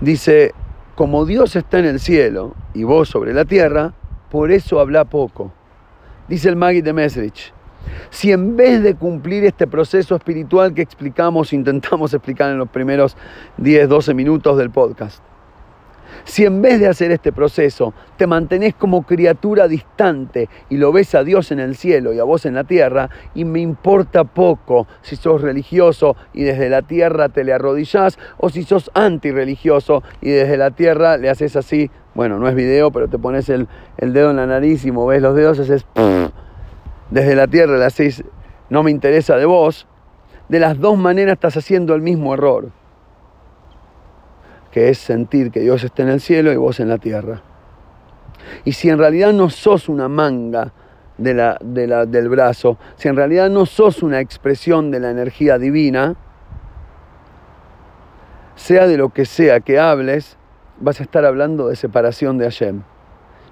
Dice, 0.01 0.55
como 0.95 1.27
Dios 1.27 1.57
está 1.57 1.79
en 1.79 1.87
el 1.87 2.01
cielo 2.01 2.55
y 2.73 2.85
vos 2.85 3.09
sobre 3.09 3.33
la 3.35 3.45
tierra, 3.45 3.95
por 4.31 4.53
eso 4.53 4.81
habla 4.81 5.05
poco. 5.05 5.53
Dice 6.29 6.49
el 6.49 6.57
Magui 6.57 6.83
de 6.83 6.93
Mesrich, 6.93 7.53
si 8.11 8.33
en 8.33 8.57
vez 8.57 8.83
de 8.83 8.95
cumplir 8.95 9.45
este 9.45 9.67
proceso 9.67 10.17
espiritual 10.17 10.73
que 10.73 10.83
explicamos, 10.83 11.53
intentamos 11.53 12.15
explicar 12.15 12.51
en 12.51 12.59
los 12.59 12.69
primeros 12.69 13.17
10, 13.59 13.89
12 13.89 14.15
minutos 14.15 14.57
del 14.57 14.71
podcast, 14.71 15.23
si 16.25 16.45
en 16.45 16.63
vez 16.63 16.81
de 16.81 16.89
hacer 16.89 17.11
este 17.11 17.33
proceso 17.33 17.95
te 18.17 18.27
mantenés 18.27 18.75
como 18.75 19.03
criatura 19.05 19.69
distante 19.69 20.49
y 20.69 20.77
lo 20.77 20.93
ves 20.93 21.15
a 21.15 21.23
Dios 21.23 21.53
en 21.53 21.61
el 21.61 21.77
cielo 21.77 22.13
y 22.13 22.19
a 22.19 22.25
vos 22.25 22.47
en 22.47 22.55
la 22.55 22.65
tierra, 22.65 23.11
y 23.35 23.45
me 23.45 23.61
importa 23.61 24.25
poco 24.25 24.87
si 25.03 25.17
sos 25.17 25.43
religioso 25.43 26.17
y 26.33 26.43
desde 26.43 26.69
la 26.69 26.83
tierra 26.83 27.29
te 27.29 27.45
le 27.45 27.53
arrodillás, 27.53 28.19
o 28.39 28.49
si 28.49 28.63
sos 28.63 28.91
antirreligioso 28.95 30.03
y 30.21 30.31
desde 30.31 30.57
la 30.57 30.71
tierra 30.71 31.17
le 31.17 31.31
haces 31.31 31.57
así, 31.57 31.91
bueno, 32.15 32.39
no 32.39 32.49
es 32.49 32.55
video, 32.55 32.91
pero 32.91 33.09
te 33.09 33.19
pones 33.19 33.49
el, 33.49 33.69
dedo 33.99 34.31
en 34.31 34.37
la 34.37 34.47
nariz 34.47 34.85
y 34.85 34.93
movés 34.93 35.21
los 35.23 35.35
dedos, 35.35 35.59
haces 35.59 35.87
desde 37.11 37.37
la 37.37 37.47
tierra 37.47 37.77
le 37.77 37.85
haces 37.85 38.25
no 38.71 38.83
me 38.83 38.91
interesa 38.91 39.37
de 39.37 39.45
vos, 39.45 39.87
de 40.49 40.59
las 40.59 40.79
dos 40.81 40.97
maneras 40.97 41.35
estás 41.35 41.57
haciendo 41.57 41.95
el 41.95 42.01
mismo 42.01 42.35
error 42.35 42.71
que 44.75 44.89
es 44.89 44.99
sentir 44.99 45.53
que 45.53 45.61
Dios 45.61 45.85
está 45.85 46.03
en 46.03 46.09
el 46.09 46.21
cielo 46.21 46.53
y 46.53 46.57
vos 46.57 46.81
en 46.81 46.89
la 46.89 46.99
tierra. 46.99 47.43
Y 48.65 48.73
si 48.73 48.91
en 48.91 48.99
realidad 48.99 49.33
no 49.33 49.49
sos 49.49 49.89
una 49.89 50.09
manga 50.09 50.73
de 51.17 51.33
la, 51.33 51.57
del 51.61 52.29
brazo, 52.29 52.77
si 52.97 53.07
en 53.07 53.15
realidad 53.15 53.49
no 53.51 53.67
sos 53.67 54.03
una 54.03 54.19
expresión 54.19 54.91
de 54.91 54.99
la 54.99 55.11
energía 55.11 55.59
divina, 55.59 56.17
sea 58.57 58.89
de 58.89 58.97
lo 58.97 59.11
que 59.11 59.27
sea 59.27 59.61
que 59.61 59.79
hables, 59.79 60.37
vas 60.81 60.99
a 60.99 61.05
estar 61.05 61.25
hablando 61.25 61.69
de 61.69 61.77
separación 61.77 62.37
de 62.37 62.47
Hashem. 62.47 62.83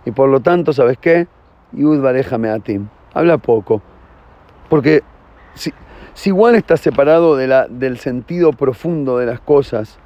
Y 0.04 0.10
por 0.10 0.28
lo 0.28 0.40
tanto, 0.40 0.72
¿sabes 0.72 0.98
qué? 0.98 1.28
Yud 1.70 2.00
barejame 2.00 2.50
atim. 2.50 2.88
Habla 3.14 3.38
poco. 3.38 3.80
Porque 4.68 5.04
si, 5.54 5.72
si 6.14 6.30
igual 6.30 6.56
estás 6.56 6.80
separado 6.80 7.36
de 7.36 7.46
la, 7.46 7.68
del 7.68 7.98
sentido 7.98 8.50
profundo 8.52 9.18
de 9.18 9.26
las 9.26 9.38
cosas, 9.38 10.00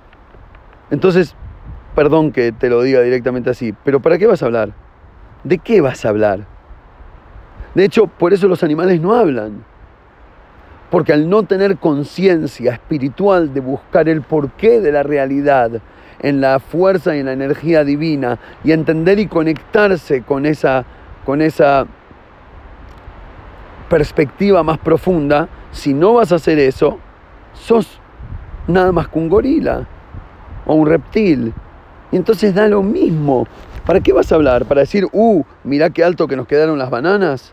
entonces, 0.91 1.35
perdón 1.95 2.31
que 2.31 2.53
te 2.53 2.71
lo 2.71 2.83
diga 2.83 3.01
directamente 3.01 3.51
así, 3.51 3.75
pero 3.85 4.01
¿para 4.01 4.19
qué 4.19 4.27
vas 4.27 4.43
a 4.43 4.47
hablar? 4.47 4.73
¿De 5.43 5.59
qué 5.59 5.81
vas 5.81 6.05
a 6.05 6.11
hablar? 6.11 6.47
De 7.75 7.85
hecho, 7.85 8.07
por 8.07 8.33
eso 8.33 8.49
los 8.49 8.63
animales 8.63 9.01
no 9.01 9.15
hablan. 9.15 9.65
Porque 10.91 11.13
al 11.13 11.29
no 11.29 11.43
tener 11.43 11.79
conciencia 11.79 12.73
espiritual 12.73 13.53
de 13.53 13.61
buscar 13.61 14.09
el 14.09 14.23
porqué 14.23 14.81
de 14.81 14.93
la 14.93 15.03
realidad, 15.03 15.83
en 16.21 16.41
la 16.41 16.61
fuerza 16.61 17.17
y 17.17 17.21
en 17.21 17.27
la 17.27 17.33
energía 17.33 17.83
divina, 17.83 18.39
y 18.63 18.73
entender 18.73 19.19
y 19.19 19.27
conectarse 19.27 20.23
con 20.23 20.47
esa, 20.47 20.85
con 21.25 21.43
esa 21.43 21.87
perspectiva 23.91 24.63
más 24.63 24.79
profunda, 24.79 25.49
si 25.73 25.93
no 25.93 26.15
vas 26.15 26.31
a 26.31 26.37
hacer 26.37 26.59
eso, 26.61 26.99
sos 27.53 28.01
nada 28.69 28.93
más 28.93 29.09
que 29.09 29.19
un 29.19 29.29
gorila 29.29 29.87
o 30.67 30.75
un 30.75 30.87
reptil. 30.87 31.55
Y 32.13 32.17
entonces 32.17 32.55
da 32.55 32.69
lo 32.69 32.83
mismo. 32.83 33.47
¿Para 33.87 34.01
qué 34.01 34.13
vas 34.13 34.33
a 34.33 34.35
hablar? 34.35 34.67
¿Para 34.67 34.81
decir, 34.81 35.07
uh, 35.13 35.45
mirá 35.65 35.91
qué 35.91 36.03
alto 36.03 36.27
que 36.27 36.37
nos 36.37 36.47
quedaron 36.47 36.79
las 36.79 36.91
bananas? 36.91 37.53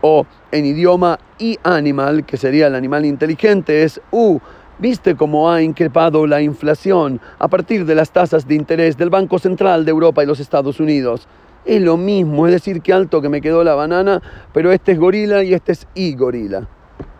O 0.00 0.26
en 0.50 0.66
idioma 0.66 1.18
y 1.38 1.58
animal, 1.62 2.24
que 2.24 2.36
sería 2.36 2.66
el 2.66 2.74
animal 2.74 3.04
inteligente, 3.04 3.84
es, 3.84 4.00
uh, 4.10 4.38
¿viste 4.78 5.14
cómo 5.14 5.50
ha 5.50 5.62
increpado 5.62 6.26
la 6.26 6.42
inflación 6.42 7.20
a 7.38 7.48
partir 7.48 7.84
de 7.86 7.94
las 7.94 8.10
tasas 8.10 8.48
de 8.48 8.56
interés 8.56 8.96
del 8.96 9.10
Banco 9.10 9.38
Central 9.38 9.84
de 9.84 9.92
Europa 9.92 10.22
y 10.22 10.26
los 10.26 10.40
Estados 10.40 10.80
Unidos? 10.80 11.28
Es 11.64 11.80
lo 11.80 11.96
mismo, 11.96 12.46
es 12.46 12.52
decir, 12.52 12.80
qué 12.80 12.92
alto 12.92 13.20
que 13.20 13.28
me 13.28 13.40
quedó 13.40 13.62
la 13.62 13.74
banana, 13.74 14.22
pero 14.52 14.72
este 14.72 14.92
es 14.92 14.98
gorila 14.98 15.44
y 15.44 15.54
este 15.54 15.72
es 15.72 15.86
y 15.94 16.14
gorila. 16.14 16.66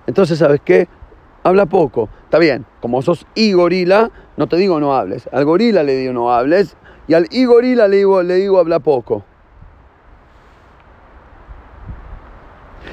Entonces, 0.07 0.39
¿sabes 0.39 0.61
qué? 0.65 0.89
Habla 1.43 1.67
poco. 1.67 2.09
Está 2.25 2.39
bien, 2.39 2.67
como 2.81 3.03
sos 3.03 3.27
y 3.35 3.53
gorila, 3.53 4.11
no 4.37 4.47
te 4.47 4.57
digo 4.57 4.79
no 4.81 4.95
hables. 4.95 5.29
Al 5.33 5.45
gorila 5.45 5.83
le 5.83 5.97
digo 5.97 6.13
no 6.13 6.33
hables 6.33 6.77
y 7.09 7.15
al 7.15 7.27
y 7.31 7.45
gorila 7.45 7.89
le 7.89 7.97
digo, 7.97 8.23
le 8.23 8.35
digo 8.35 8.59
habla 8.59 8.79
poco. 8.79 9.25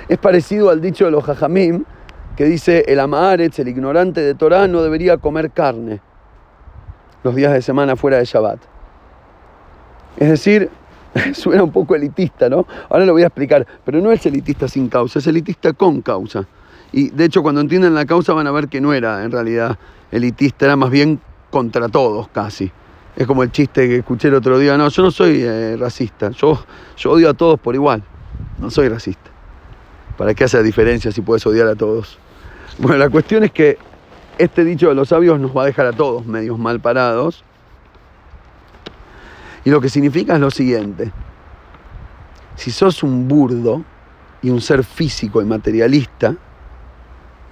Es 0.08 0.18
parecido 0.18 0.70
al 0.70 0.82
dicho 0.82 1.06
de 1.06 1.12
los 1.12 1.24
jajamim 1.24 1.84
que 2.36 2.46
dice 2.46 2.86
el 2.88 3.00
amaretz, 3.00 3.60
el 3.60 3.68
ignorante 3.68 4.22
de 4.22 4.36
Torah, 4.36 4.68
no 4.68 4.82
debería 4.82 5.18
comer 5.18 5.51
carne 5.51 6.01
los 7.24 7.36
días 7.36 7.51
de 7.51 7.62
semana 7.62 7.96
fuera 7.96 8.18
de 8.18 8.25
Shabbat. 8.25 8.60
Es 10.18 10.30
decir, 10.30 10.70
suena 11.34 11.63
un 11.63 11.72
poco 11.72 11.96
elitista, 11.96 12.48
¿no? 12.50 12.66
Ahora 12.89 13.06
lo 13.06 13.13
voy 13.13 13.24
a 13.24 13.27
explicar, 13.27 13.66
pero 13.84 14.00
no 14.01 14.12
es 14.12 14.25
elitista 14.25 14.68
sin 14.68 14.88
causa, 14.88 15.20
es 15.20 15.27
elitista 15.27 15.74
con 15.74 16.01
causa. 16.01 16.48
Y 16.91 17.10
de 17.10 17.25
hecho 17.25 17.44
cuando 17.44 17.62
entiendan 17.62 17.94
la 17.94 18.06
causa 18.06 18.34
van 18.34 18.48
a 18.48 18.51
ver 18.51 18.67
que 18.67 18.82
no 18.82 18.94
era 18.94 19.24
en 19.24 19.32
realidad 19.32 19.77
elitista, 20.12 20.65
era 20.65 20.75
más 20.75 20.89
bien 20.89 21.20
contra 21.50 21.89
todos 21.89 22.27
casi. 22.29 22.72
Es 23.15 23.25
como 23.25 23.44
el 23.44 23.51
chiste 23.51 23.88
que 23.88 23.98
escuché 23.98 24.27
el 24.27 24.36
otro 24.36 24.60
día, 24.60 24.77
no, 24.77 24.89
yo 24.89 25.03
no 25.03 25.12
soy 25.12 25.41
eh, 25.41 25.75
racista, 25.77 26.29
yo, 26.29 26.63
yo 26.98 27.12
odio 27.12 27.29
a 27.29 27.34
todos 27.34 27.60
por 27.60 27.74
igual, 27.74 28.03
no 28.60 28.70
soy 28.70 28.89
racista. 28.89 29.32
¿Para 30.17 30.34
qué 30.34 30.44
hacer 30.44 30.63
diferencia 30.63 31.12
si 31.12 31.22
puedes 31.22 31.46
odiar 31.46 31.67
a 31.67 31.75
todos? 31.75 32.17
Bueno, 32.79 32.98
la 32.98 33.10
cuestión 33.10 33.44
es 33.44 33.51
que 33.51 33.77
este 34.38 34.63
dicho 34.63 34.89
de 34.89 34.96
los 34.96 35.10
sabios 35.10 35.39
nos 35.39 35.56
va 35.56 35.63
a 35.63 35.65
dejar 35.65 35.88
a 35.88 35.94
todos 35.94 36.25
medios 36.25 36.58
mal 36.60 36.79
parados. 36.79 37.44
Y 39.65 39.70
lo 39.70 39.82
que 39.82 39.89
significa 39.89 40.36
es 40.36 40.39
lo 40.39 40.51
siguiente. 40.51 41.12
Si 42.56 42.72
sos 42.72 43.03
un 43.03 43.27
burdo 43.27 43.84
y 44.41 44.50
un 44.50 44.62
ser 44.62 44.84
físico 44.84 45.41
y 45.41 45.46
materialista, 45.46 46.36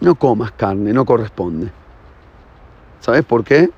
no 0.06 0.16
comas 0.16 0.52
carne, 0.54 0.94
no 0.94 1.04
corresponde. 1.04 1.70
¿Sabes 3.02 3.26
por 3.26 3.44
qué? 3.44 3.70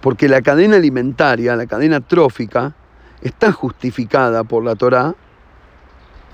Porque 0.00 0.28
la 0.28 0.42
cadena 0.42 0.76
alimentaria, 0.76 1.56
la 1.56 1.66
cadena 1.66 2.00
trófica, 2.00 2.72
está 3.20 3.50
justificada 3.52 4.44
por 4.44 4.64
la 4.64 4.76
Torá 4.76 5.14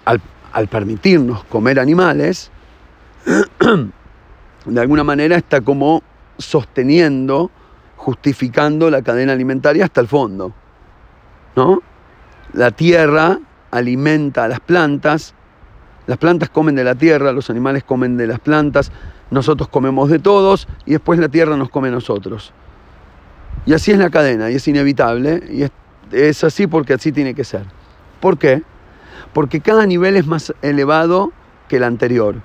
al, 0.04 0.20
al 0.52 0.68
permitirnos 0.68 1.44
comer 1.44 1.80
animales, 1.80 2.50
de 4.66 4.80
alguna 4.80 5.04
manera 5.04 5.36
está 5.36 5.60
como 5.60 6.02
sosteniendo, 6.36 7.50
justificando 7.96 8.90
la 8.90 9.02
cadena 9.02 9.32
alimentaria 9.32 9.84
hasta 9.84 10.00
el 10.00 10.08
fondo. 10.08 10.52
¿No? 11.56 11.82
La 12.52 12.70
tierra 12.70 13.38
alimenta 13.70 14.44
a 14.44 14.48
las 14.48 14.60
plantas, 14.60 15.34
las 16.06 16.16
plantas 16.16 16.48
comen 16.48 16.74
de 16.74 16.84
la 16.84 16.94
tierra, 16.94 17.32
los 17.32 17.50
animales 17.50 17.84
comen 17.84 18.16
de 18.16 18.26
las 18.26 18.40
plantas, 18.40 18.90
nosotros 19.30 19.68
comemos 19.68 20.10
de 20.10 20.18
todos 20.18 20.68
y 20.86 20.92
después 20.92 21.18
la 21.18 21.28
tierra 21.28 21.56
nos 21.56 21.70
come 21.70 21.88
a 21.88 21.92
nosotros. 21.92 22.52
Y 23.66 23.74
así 23.74 23.92
es 23.92 23.98
la 23.98 24.10
cadena 24.10 24.50
y 24.50 24.54
es 24.54 24.66
inevitable 24.68 25.42
y 25.50 25.64
es, 26.14 26.44
así 26.44 26.66
porque 26.66 26.94
así 26.94 27.12
tiene 27.12 27.34
que 27.34 27.44
ser. 27.44 27.64
¿Por 28.20 28.38
qué? 28.38 28.62
Porque 29.32 29.60
cada 29.60 29.84
nivel 29.86 30.16
es 30.16 30.26
más 30.26 30.54
elevado 30.62 31.32
que 31.68 31.76
el 31.76 31.84
anterior. 31.84 32.36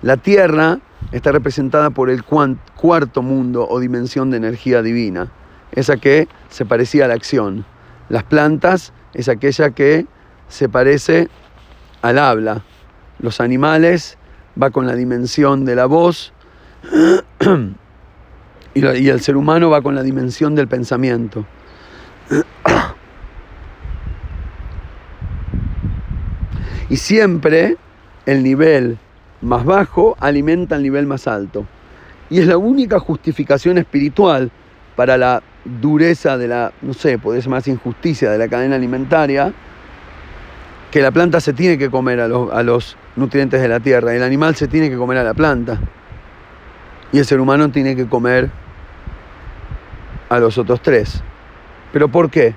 La 0.00 0.16
tierra 0.16 0.78
está 1.12 1.30
representada 1.30 1.90
por 1.90 2.08
el 2.10 2.24
cuarto 2.24 3.22
mundo 3.22 3.66
o 3.68 3.80
dimensión 3.80 4.30
de 4.30 4.38
energía 4.38 4.82
divina, 4.82 5.30
esa 5.72 5.96
que 5.96 6.26
se 6.48 6.64
parecía 6.64 7.04
a 7.04 7.08
la 7.08 7.14
acción. 7.14 7.64
Las 8.08 8.24
plantas 8.24 8.92
es 9.14 9.28
aquella 9.28 9.70
que 9.70 10.06
se 10.48 10.68
parece 10.68 11.28
al 12.00 12.18
habla. 12.18 12.62
Los 13.18 13.40
animales 13.40 14.18
va 14.60 14.70
con 14.70 14.86
la 14.86 14.94
dimensión 14.94 15.64
de 15.64 15.74
la 15.76 15.86
voz 15.86 16.32
y, 18.74 18.84
el 18.84 19.20
ser 19.20 19.36
humano 19.36 19.70
va 19.70 19.82
con 19.82 19.94
la 19.94 20.02
dimensión 20.02 20.54
del 20.54 20.68
pensamiento. 20.68 21.44
Y 26.88 26.96
siempre 26.98 27.78
el 28.26 28.42
nivel 28.42 28.98
más 29.40 29.64
bajo 29.64 30.14
alimenta 30.20 30.76
el 30.76 30.82
nivel 30.82 31.06
más 31.06 31.26
alto. 31.26 31.64
Y 32.28 32.38
es 32.38 32.46
la 32.46 32.58
única 32.58 32.98
justificación 32.98 33.78
espiritual 33.78 34.50
para 34.94 35.16
la 35.16 35.42
dureza 35.64 36.36
de 36.36 36.48
la, 36.48 36.72
no 36.82 36.92
sé, 36.92 37.18
podría 37.18 37.48
más 37.48 37.66
injusticia 37.66 38.30
de 38.30 38.36
la 38.36 38.46
cadena 38.46 38.76
alimentaria, 38.76 39.54
que 40.90 41.00
la 41.00 41.10
planta 41.10 41.40
se 41.40 41.54
tiene 41.54 41.78
que 41.78 41.90
comer 41.90 42.20
a 42.20 42.28
los, 42.28 42.52
a 42.52 42.62
los 42.62 42.96
nutrientes 43.16 43.60
de 43.60 43.68
la 43.68 43.80
tierra, 43.80 44.14
el 44.14 44.22
animal 44.22 44.54
se 44.56 44.68
tiene 44.68 44.90
que 44.90 44.96
comer 44.96 45.18
a 45.18 45.24
la 45.24 45.34
planta, 45.34 45.78
y 47.12 47.18
el 47.18 47.26
ser 47.26 47.40
humano 47.40 47.70
tiene 47.70 47.94
que 47.94 48.06
comer 48.06 48.50
a 50.28 50.38
los 50.38 50.56
otros 50.56 50.80
tres. 50.80 51.22
¿Pero 51.92 52.08
por 52.08 52.30
qué? 52.30 52.54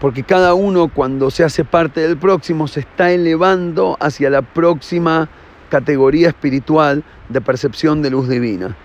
Porque 0.00 0.24
cada 0.24 0.54
uno 0.54 0.88
cuando 0.88 1.30
se 1.30 1.44
hace 1.44 1.64
parte 1.64 2.00
del 2.00 2.16
próximo 2.16 2.66
se 2.66 2.80
está 2.80 3.12
elevando 3.12 3.96
hacia 4.00 4.28
la 4.28 4.42
próxima 4.42 5.28
categoría 5.70 6.28
espiritual 6.28 7.04
de 7.28 7.40
percepción 7.40 8.02
de 8.02 8.10
luz 8.10 8.28
divina. 8.28 8.76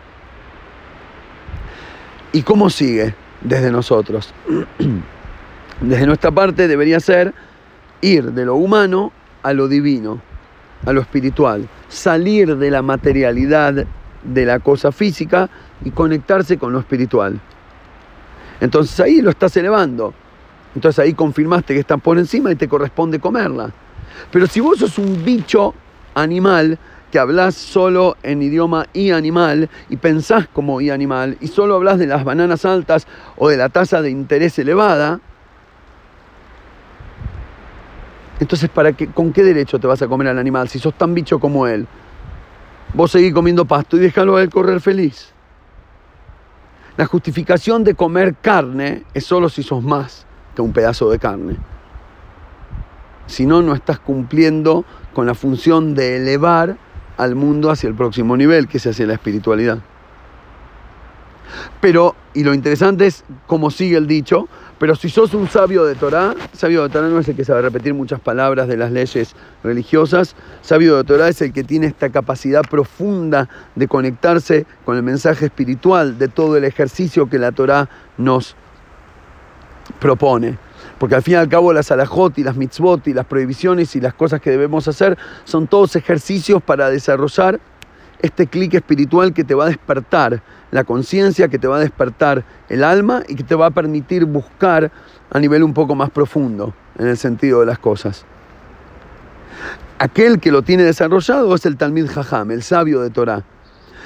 ¿Y 2.32 2.44
cómo 2.44 2.70
sigue 2.70 3.16
desde 3.42 3.72
nosotros? 3.72 4.34
Desde 5.82 6.08
nuestra 6.08 6.32
parte 6.32 6.68
debería 6.68 7.00
ser 7.00 7.36
ir 8.02 8.32
de 8.32 8.46
lo 8.46 8.56
humano 8.56 9.12
a 9.44 9.54
lo 9.54 9.68
divino, 9.68 10.20
a 10.86 10.94
lo 10.94 11.02
espiritual, 11.02 11.68
salir 11.88 12.56
de 12.58 12.72
la 12.72 12.82
materialidad 12.82 13.86
de 14.24 14.46
la 14.46 14.60
cosa 14.60 14.92
física 14.92 15.50
y 15.84 15.92
conectarse 15.92 16.58
con 16.58 16.74
lo 16.74 16.80
espiritual. 16.80 17.40
Entonces 18.60 19.00
ahí 19.00 19.22
lo 19.22 19.30
estás 19.30 19.56
elevando. 19.58 20.13
Entonces 20.76 21.00
ahí 21.00 21.13
confirmaste 21.13 21.74
que 21.74 21.80
estás 21.80 22.02
por 22.02 22.18
encima 22.18 22.52
y 22.52 22.56
te 22.56 22.68
corresponde 22.68 23.20
comerla. 23.20 23.72
Pero 24.32 24.48
si 24.48 24.60
vos 24.60 24.80
sos 24.80 24.98
un 24.98 25.24
bicho 25.24 25.74
animal 26.16 26.78
que 27.12 27.20
hablas 27.20 27.56
solo 27.56 28.18
en 28.24 28.42
idioma 28.42 28.86
y 28.94 29.12
animal 29.12 29.70
y 29.90 29.98
pensás 29.98 30.48
como 30.48 30.82
y 30.82 30.90
animal 30.90 31.38
y 31.40 31.48
solo 31.48 31.76
hablas 31.76 32.00
de 32.00 32.08
las 32.08 32.24
bananas 32.24 32.66
altas 32.66 33.08
o 33.38 33.50
de 33.50 33.58
la 33.58 33.70
tasa 33.70 34.02
de 34.02 34.10
interés 34.10 34.60
elevada, 34.60 35.22
entonces 38.39 38.69
¿para 38.69 38.93
qué, 38.93 39.08
¿con 39.08 39.34
qué 39.34 39.43
derecho 39.43 39.80
te 39.80 39.88
vas 39.88 40.02
a 40.02 40.08
comer 40.08 40.28
al 40.28 40.39
animal 40.39 40.69
si 40.69 40.80
sos 40.80 40.93
tan 40.93 41.13
bicho 41.13 41.39
como 41.39 41.67
él? 41.67 41.88
Vos 42.93 43.12
seguís 43.12 43.34
comiendo 43.34 43.65
pasto 43.65 43.97
y 43.97 44.00
déjalo 44.00 44.38
a 44.38 44.41
él 44.41 44.50
correr 44.50 44.80
feliz. 44.80 45.34
La 46.95 47.06
justificación 47.06 47.84
de 47.84 47.93
comer 47.93 48.36
carne 48.41 49.04
es 49.13 49.26
solo 49.26 49.50
si 49.50 49.62
sos 49.62 49.84
más 49.84 50.26
que 50.56 50.62
un 50.62 50.73
pedazo 50.73 51.10
de 51.12 51.19
carne. 51.19 51.58
Si 53.28 53.45
no, 53.45 53.62
no 53.62 53.76
estás 53.76 54.00
cumpliendo 54.00 54.86
con 55.13 55.28
la 55.28 55.36
función 55.36 55.93
de 55.93 56.17
elevar 56.17 56.78
al 57.17 57.36
mundo 57.36 57.69
hacia 57.69 57.88
el 57.88 57.95
próximo 57.95 58.38
nivel, 58.38 58.67
que 58.67 58.78
es 58.78 58.88
hacia 58.88 59.06
la 59.06 59.13
espiritualidad. 59.13 59.80
Pero, 61.82 62.16
y 62.34 62.44
lo 62.44 62.54
interesante 62.54 63.08
es 63.08 63.24
cómo 63.46 63.72
sigue 63.72 63.98
el 63.98 64.08
dicho, 64.08 64.48
Pero 64.80 64.96
si 64.96 65.10
sos 65.10 65.34
un 65.34 65.48
sabio 65.48 65.86
de 65.86 65.96
Torah, 65.96 66.36
sabio 66.54 66.84
de 66.84 66.90
Torah 66.90 67.08
no 67.08 67.18
es 67.18 67.28
el 67.28 67.36
que 67.36 67.44
sabe 67.44 67.64
repetir 67.64 67.96
muchas 67.96 68.20
palabras 68.20 68.68
de 68.68 68.78
las 68.78 68.92
leyes 68.92 69.36
religiosas, 69.64 70.36
sabio 70.62 70.98
de 70.98 71.04
Torah 71.04 71.30
es 71.30 71.42
el 71.42 71.52
que 71.52 71.64
tiene 71.64 71.88
esta 71.88 72.10
capacidad 72.10 72.62
profunda 72.62 73.50
de 73.74 73.88
conectarse 73.88 74.68
con 74.86 74.96
el 74.96 75.02
mensaje 75.02 75.46
espiritual 75.46 76.20
de 76.20 76.28
todo 76.28 76.58
el 76.58 76.64
ejercicio 76.64 77.28
que 77.28 77.40
la 77.40 77.52
Torah 77.52 77.90
nos 78.18 78.56
propone. 80.00 80.60
Porque 81.00 81.16
al 81.16 81.24
fin 81.24 81.34
y 81.34 81.38
al 81.38 81.50
cabo 81.50 81.74
las 81.74 81.92
alajot 81.92 82.38
y 82.38 82.44
las 82.44 82.56
mitzvot 82.56 83.08
y 83.08 83.14
las 83.14 83.26
prohibiciones 83.26 83.96
y 83.96 84.02
las 84.02 84.14
cosas 84.14 84.42
que 84.42 84.52
debemos 84.52 84.88
hacer 84.88 85.18
son 85.44 85.68
todos 85.68 85.96
ejercicios 85.96 86.62
para 86.62 86.90
desarrollar 86.90 87.60
este 88.22 88.48
clic 88.48 88.74
espiritual 88.74 89.34
que 89.34 89.44
te 89.44 89.54
va 89.54 89.66
a 89.66 89.68
despertar 89.68 90.42
la 90.72 90.84
conciencia, 90.84 91.48
que 91.48 91.60
te 91.60 91.68
va 91.68 91.78
a 91.78 91.80
despertar 91.80 92.44
el 92.70 92.84
alma 92.84 93.24
y 93.28 93.36
que 93.36 93.44
te 93.44 93.56
va 93.56 93.68
a 93.68 93.72
permitir 93.72 94.26
buscar 94.26 94.92
a 95.30 95.40
nivel 95.40 95.64
un 95.64 95.74
poco 95.74 95.96
más 95.96 96.10
profundo 96.10 96.74
en 96.98 97.08
el 97.08 97.18
sentido 97.18 97.60
de 97.60 97.68
las 97.68 97.80
cosas. 97.80 98.26
Aquel 100.00 100.40
que 100.40 100.52
lo 100.52 100.62
tiene 100.62 100.84
desarrollado 100.84 101.56
es 101.56 101.66
el 101.66 101.78
Talmid 101.78 102.08
Jajam, 102.08 102.52
el 102.52 102.62
sabio 102.62 103.02
de 103.02 103.10
Torah. 103.10 103.44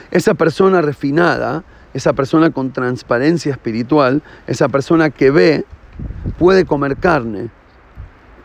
Esa 0.09 0.33
persona 0.33 0.81
refinada, 0.81 1.63
esa 1.93 2.13
persona 2.13 2.51
con 2.51 2.71
transparencia 2.71 3.51
espiritual, 3.51 4.21
esa 4.47 4.69
persona 4.69 5.09
que 5.09 5.31
ve, 5.31 5.65
puede 6.37 6.65
comer 6.65 6.97
carne, 6.97 7.49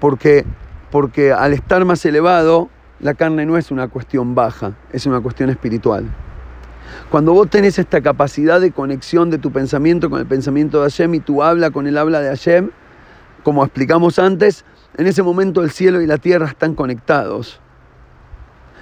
porque, 0.01 0.45
porque 0.91 1.33
al 1.33 1.53
estar 1.53 1.85
más 1.85 2.05
elevado 2.05 2.69
la 3.01 3.15
carne 3.15 3.45
no 3.47 3.57
es 3.57 3.71
una 3.71 3.89
cuestión 3.89 4.35
baja, 4.35 4.73
es 4.93 5.07
una 5.07 5.21
cuestión 5.21 5.51
espiritual. 5.51 6.05
Cuando 7.11 7.33
vos 7.33 7.51
tenés 7.51 7.79
esta 7.79 8.01
capacidad 8.01 8.61
de 8.61 8.73
conexión 8.73 9.31
de 9.31 9.39
tu 9.39 9.51
pensamiento 9.51 10.09
con 10.09 10.21
el 10.21 10.27
pensamiento 10.27 10.79
de 10.79 10.85
Hashem 10.85 11.15
y 11.15 11.21
tú 11.21 11.43
habla 11.43 11.71
con 11.71 11.87
el 11.87 11.99
habla 11.99 12.21
de 12.21 12.29
Hashem, 12.29 12.71
como 13.43 13.65
explicamos 13.65 14.19
antes, 14.19 14.65
en 14.97 15.07
ese 15.07 15.23
momento 15.23 15.63
el 15.63 15.71
cielo 15.71 16.01
y 16.01 16.07
la 16.07 16.19
tierra 16.19 16.47
están 16.47 16.75
conectados. 16.75 17.61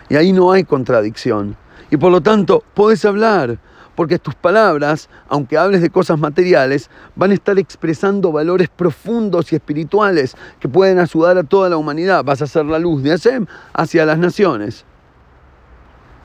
Y 0.09 0.17
ahí 0.17 0.33
no 0.33 0.53
hay 0.53 0.65
contradicción. 0.65 1.57
Y 1.91 1.97
por 1.97 2.13
lo 2.13 2.21
tanto, 2.21 2.63
podés 2.75 3.05
hablar, 3.05 3.59
porque 3.95 4.19
tus 4.19 4.35
palabras, 4.35 5.09
aunque 5.29 5.57
hables 5.57 5.81
de 5.81 5.91
cosas 5.91 6.19
materiales, 6.19 6.91
van 7.15 7.31
a 7.31 7.35
estar 7.35 7.59
expresando 7.59 8.33
valores 8.33 8.69
profundos 8.69 9.53
y 9.53 9.57
espirituales 9.57 10.37
que 10.61 10.69
pueden 10.69 10.99
ayudar 10.99 11.39
a 11.39 11.45
toda 11.45 11.69
la 11.69 11.77
humanidad. 11.77 12.25
Vas 12.25 12.43
a 12.43 12.47
ser 12.47 12.67
la 12.67 12.79
luz 12.79 13.03
de 13.03 13.11
Hashem 13.11 13.47
hacia 13.73 14.05
las 14.05 14.19
naciones. 14.19 14.85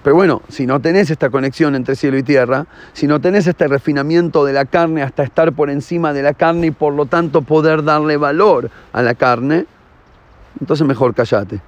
Pero 0.04 0.16
bueno, 0.16 0.42
si 0.48 0.66
no 0.66 0.80
tenés 0.80 1.10
esta 1.10 1.30
conexión 1.30 1.76
entre 1.76 1.96
cielo 1.96 2.18
y 2.18 2.24
tierra, 2.24 2.68
si 2.94 3.06
no 3.06 3.20
tenés 3.20 3.48
este 3.48 3.68
refinamiento 3.68 4.46
de 4.46 4.54
la 4.54 4.66
carne 4.66 5.04
hasta 5.04 5.24
estar 5.24 5.52
por 5.52 5.70
encima 5.70 6.14
de 6.14 6.24
la 6.24 6.34
carne 6.34 6.68
y 6.68 6.72
por 6.72 6.94
lo 6.94 7.06
tanto 7.06 7.42
poder 7.42 7.84
darle 7.84 8.16
valor 8.16 8.72
a 8.94 9.02
la 9.02 9.14
carne, 9.14 9.66
entonces 10.60 10.88
mejor 10.88 11.14
callate. 11.14 11.62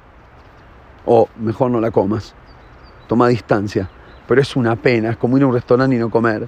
O 1.05 1.27
mejor 1.37 1.71
no 1.71 1.81
la 1.81 1.91
comas. 1.91 2.33
Toma 3.07 3.27
distancia 3.27 3.89
pero 4.27 4.41
es 4.41 4.55
una 4.55 4.75
pena, 4.75 5.11
es 5.11 5.17
como 5.17 5.37
ir 5.37 5.43
a 5.43 5.47
un 5.47 5.53
restaurante 5.53 5.95
y 5.95 5.99
no 5.99 6.09
comer. 6.09 6.47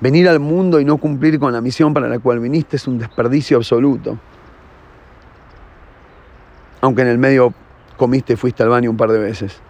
Venir 0.00 0.28
al 0.28 0.40
mundo 0.40 0.80
y 0.80 0.84
no 0.84 0.98
cumplir 0.98 1.38
con 1.38 1.52
la 1.52 1.60
misión 1.60 1.94
para 1.94 2.08
la 2.08 2.18
cual 2.18 2.40
viniste 2.40 2.76
es 2.76 2.86
un 2.86 2.98
desperdicio 2.98 3.56
absoluto. 3.56 4.18
Aunque 6.80 7.02
en 7.02 7.08
el 7.08 7.18
medio 7.18 7.54
comiste 7.96 8.34
y 8.34 8.36
fuiste 8.36 8.62
al 8.62 8.68
baño 8.68 8.90
un 8.90 8.96
par 8.96 9.10
de 9.10 9.18
veces. 9.18 9.60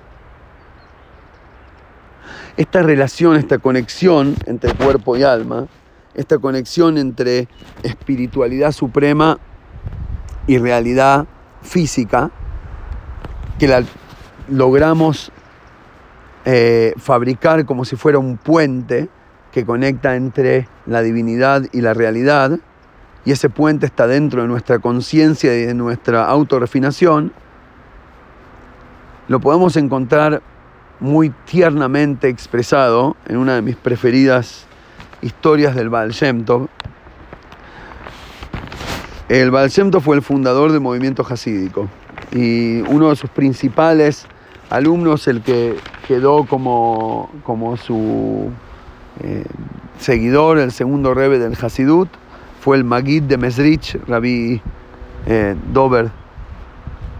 Esta 2.56 2.82
relación, 2.82 3.36
esta 3.36 3.58
conexión 3.58 4.34
entre 4.46 4.74
cuerpo 4.74 5.16
y 5.16 5.22
alma, 5.22 5.66
esta 6.14 6.38
conexión 6.38 6.98
entre 6.98 7.48
espiritualidad 7.82 8.72
suprema 8.72 9.38
y 10.46 10.58
realidad 10.58 11.26
física, 11.62 12.30
que 13.58 13.66
la 13.68 13.82
logramos 14.48 15.32
eh, 16.44 16.94
fabricar 16.96 17.64
como 17.64 17.84
si 17.84 17.96
fuera 17.96 18.18
un 18.18 18.36
puente 18.36 19.08
que 19.52 19.64
conecta 19.64 20.16
entre 20.16 20.68
la 20.84 21.00
divinidad 21.00 21.62
y 21.72 21.80
la 21.80 21.94
realidad, 21.94 22.58
y 23.24 23.32
ese 23.32 23.48
puente 23.48 23.86
está 23.86 24.06
dentro 24.06 24.42
de 24.42 24.48
nuestra 24.48 24.78
conciencia 24.78 25.56
y 25.56 25.64
de 25.64 25.74
nuestra 25.74 26.26
autorrefinación, 26.26 27.32
lo 29.28 29.40
podemos 29.40 29.76
encontrar 29.76 30.42
muy 31.00 31.30
tiernamente 31.46 32.28
expresado 32.28 33.16
en 33.26 33.38
una 33.38 33.54
de 33.54 33.62
mis 33.62 33.76
preferidas 33.76 34.66
historias 35.22 35.74
del 35.74 35.88
Baal. 35.88 36.14
El 39.28 39.50
Baal 39.50 39.70
fue 40.02 40.16
el 40.16 40.22
fundador 40.22 40.72
del 40.72 40.80
movimiento 40.80 41.26
hasídico 41.28 41.88
y 42.32 42.80
uno 42.82 43.08
de 43.08 43.16
sus 43.16 43.30
principales 43.30 44.26
alumnos, 44.74 45.28
el 45.28 45.40
que 45.40 45.76
quedó 46.08 46.44
como, 46.44 47.30
como 47.44 47.76
su 47.76 48.50
eh, 49.22 49.44
seguidor, 49.98 50.58
el 50.58 50.72
segundo 50.72 51.14
rebe 51.14 51.38
del 51.38 51.56
Hasidut, 51.60 52.08
fue 52.60 52.76
el 52.76 52.84
Magid 52.84 53.22
de 53.22 53.38
Mesrich, 53.38 53.98
Rabbi 54.06 54.60
eh, 55.26 55.54
Dober 55.72 56.10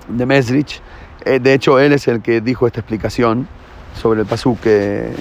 de 0.09 0.27
Mesrich. 0.27 0.81
Eh, 1.25 1.38
de 1.38 1.55
hecho, 1.55 1.79
él 1.79 1.93
es 1.93 2.09
el 2.09 2.23
que 2.23 2.40
dijo 2.40 2.67
esta 2.67 2.81
explicación 2.81 3.47
sobre 3.95 4.23
el 4.23 4.27
pasú 4.27 4.59
que 4.61 5.12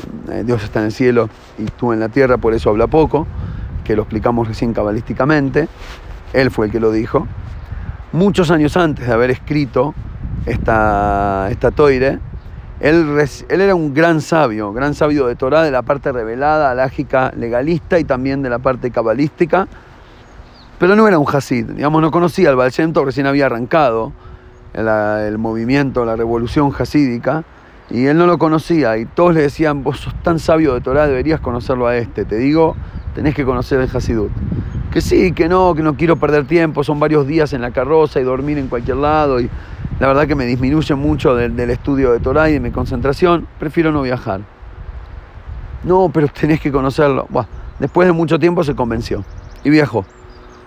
Dios 0.45 0.63
está 0.63 0.79
en 0.79 0.85
el 0.85 0.91
cielo 0.91 1.29
y 1.59 1.65
tú 1.65 1.93
en 1.93 1.99
la 1.99 2.09
tierra, 2.09 2.37
por 2.37 2.55
eso 2.55 2.71
habla 2.71 2.87
poco, 2.87 3.27
que 3.83 3.95
lo 3.95 4.01
explicamos 4.01 4.47
recién 4.47 4.73
cabalísticamente. 4.73 5.67
Él 6.33 6.49
fue 6.49 6.65
el 6.65 6.71
que 6.71 6.79
lo 6.79 6.91
dijo. 6.91 7.27
Muchos 8.13 8.51
años 8.51 8.77
antes 8.77 9.07
de 9.07 9.11
haber 9.11 9.31
escrito 9.31 9.95
esta, 10.45 11.47
esta 11.49 11.71
toire, 11.71 12.19
él, 12.79 13.17
él, 13.49 13.61
era 13.61 13.73
un 13.73 13.91
gran 13.91 14.21
sabio, 14.21 14.71
gran 14.71 14.93
sabio 14.93 15.25
de 15.25 15.35
Torah, 15.35 15.63
de 15.63 15.71
la 15.71 15.81
parte 15.81 16.11
revelada, 16.11 16.69
alágica, 16.69 17.33
legalista 17.35 17.97
y 17.97 18.03
también 18.03 18.43
de 18.43 18.51
la 18.51 18.59
parte 18.59 18.91
cabalística, 18.91 19.67
pero 20.77 20.95
no 20.95 21.07
era 21.07 21.17
un 21.17 21.25
Hasid, 21.27 21.71
digamos, 21.71 22.03
no 22.03 22.11
conocía 22.11 22.49
al 22.49 22.55
Baal 22.55 22.71
recién 23.03 23.25
había 23.25 23.47
arrancado 23.47 24.11
el, 24.75 25.37
movimiento, 25.39 26.05
la 26.05 26.15
revolución 26.15 26.71
hasídica, 26.77 27.43
y 27.89 28.05
él 28.05 28.19
no 28.19 28.27
lo 28.27 28.37
conocía, 28.37 28.95
y 28.97 29.05
todos 29.05 29.33
le 29.33 29.41
decían, 29.41 29.83
vos 29.83 30.01
sos 30.01 30.13
tan 30.21 30.37
sabio 30.37 30.75
de 30.75 30.81
Torah, 30.81 31.07
deberías 31.07 31.39
conocerlo 31.39 31.87
a 31.87 31.97
este, 31.97 32.25
te 32.25 32.37
digo, 32.37 32.75
tenés 33.15 33.33
que 33.33 33.43
conocer 33.43 33.79
el 33.79 33.89
Hasidut. 33.91 34.31
Que 34.93 35.01
sí, 35.01 35.31
que 35.31 35.49
no, 35.49 35.73
que 35.73 35.81
no 35.81 35.97
quiero 35.97 36.17
perder 36.17 36.45
tiempo, 36.45 36.83
son 36.83 36.99
varios 36.99 37.25
días 37.25 37.51
en 37.53 37.61
la 37.61 37.71
carroza 37.71 38.19
y 38.19 38.23
dormir 38.23 38.59
en 38.59 38.67
cualquier 38.67 38.97
lado, 38.97 39.39
y 39.39 39.49
la 39.99 40.05
verdad 40.05 40.27
que 40.27 40.35
me 40.35 40.45
disminuye 40.45 40.93
mucho 40.93 41.33
del, 41.35 41.59
estudio 41.71 42.11
de 42.11 42.19
Torah 42.19 42.51
y 42.51 42.53
de 42.53 42.59
mi 42.59 42.69
concentración, 42.69 43.47
prefiero 43.57 43.91
no 43.91 44.03
viajar. 44.03 44.41
No, 45.83 46.11
pero 46.13 46.27
tenés 46.39 46.61
que 46.61 46.71
conocerlo. 46.71 47.27
después 47.79 48.07
de 48.07 48.11
mucho 48.11 48.37
tiempo 48.37 48.63
se 48.63 48.75
convenció 48.75 49.25
y 49.63 49.71
viajó. 49.71 50.05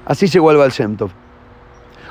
Así 0.05 0.27
llegó 0.27 0.51
al 0.51 0.57
Baal 0.57 0.73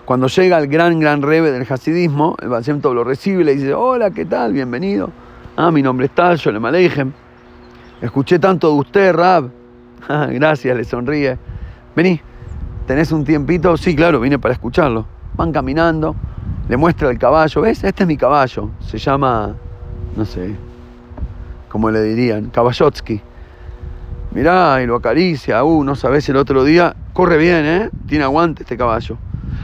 Cuando 0.06 0.28
llega 0.28 0.58
el 0.58 0.67
gran, 0.67 0.97
gran 1.01 1.21
rebe 1.21 1.51
del 1.51 1.67
hasidismo, 1.69 2.38
el 2.41 2.47
Baal 2.47 2.63
lo 2.82 3.04
recibe 3.04 3.41
y 3.41 3.43
le 3.43 3.56
dice, 3.56 3.73
hola, 3.73 4.12
¿qué 4.12 4.23
tal? 4.23 4.54
Bienvenido. 4.54 5.12
Ah, 5.58 5.69
mi 5.69 5.82
nombre 5.82 6.06
es 6.06 6.15
Tal, 6.15 6.38
yo 6.38 6.49
le 6.54 6.62
maleijem. 6.62 7.12
Escuché 7.99 8.39
tanto 8.39 8.69
de 8.71 8.80
usted, 8.80 9.13
Rab. 9.13 9.49
Gracias, 10.08 10.78
le 10.78 10.86
sonríe. 10.86 11.38
Vení, 11.95 12.19
¿tenés 12.88 13.12
un 13.12 13.23
tiempito? 13.23 13.77
Sí, 13.77 13.95
claro, 13.95 14.19
vine 14.19 14.39
para 14.39 14.53
escucharlo. 14.53 15.05
Van 15.36 15.51
caminando 15.51 16.15
le 16.67 16.77
muestra 16.77 17.10
el 17.10 17.19
caballo, 17.19 17.62
¿ves? 17.62 17.84
Este 17.84 18.03
es 18.03 18.08
mi 18.08 18.17
caballo, 18.17 18.71
se 18.79 18.97
llama, 18.97 19.55
no 20.15 20.25
sé, 20.25 20.55
¿cómo 21.69 21.91
le 21.91 22.01
dirían? 22.01 22.49
Caballotsky. 22.49 23.21
Mirá, 24.31 24.81
y 24.81 24.88
lo 24.88 24.95
acaricia, 24.95 25.63
uh, 25.63 25.84
no 25.84 25.95
sabes, 25.95 26.27
el 26.27 26.38
otro 26.38 26.63
día, 26.63 26.95
corre 27.13 27.38
bien, 27.38 27.65
¿eh? 27.65 27.89
Tiene 28.08 28.23
aguante 28.23 28.63
este 28.63 28.75
caballo. 28.77 29.17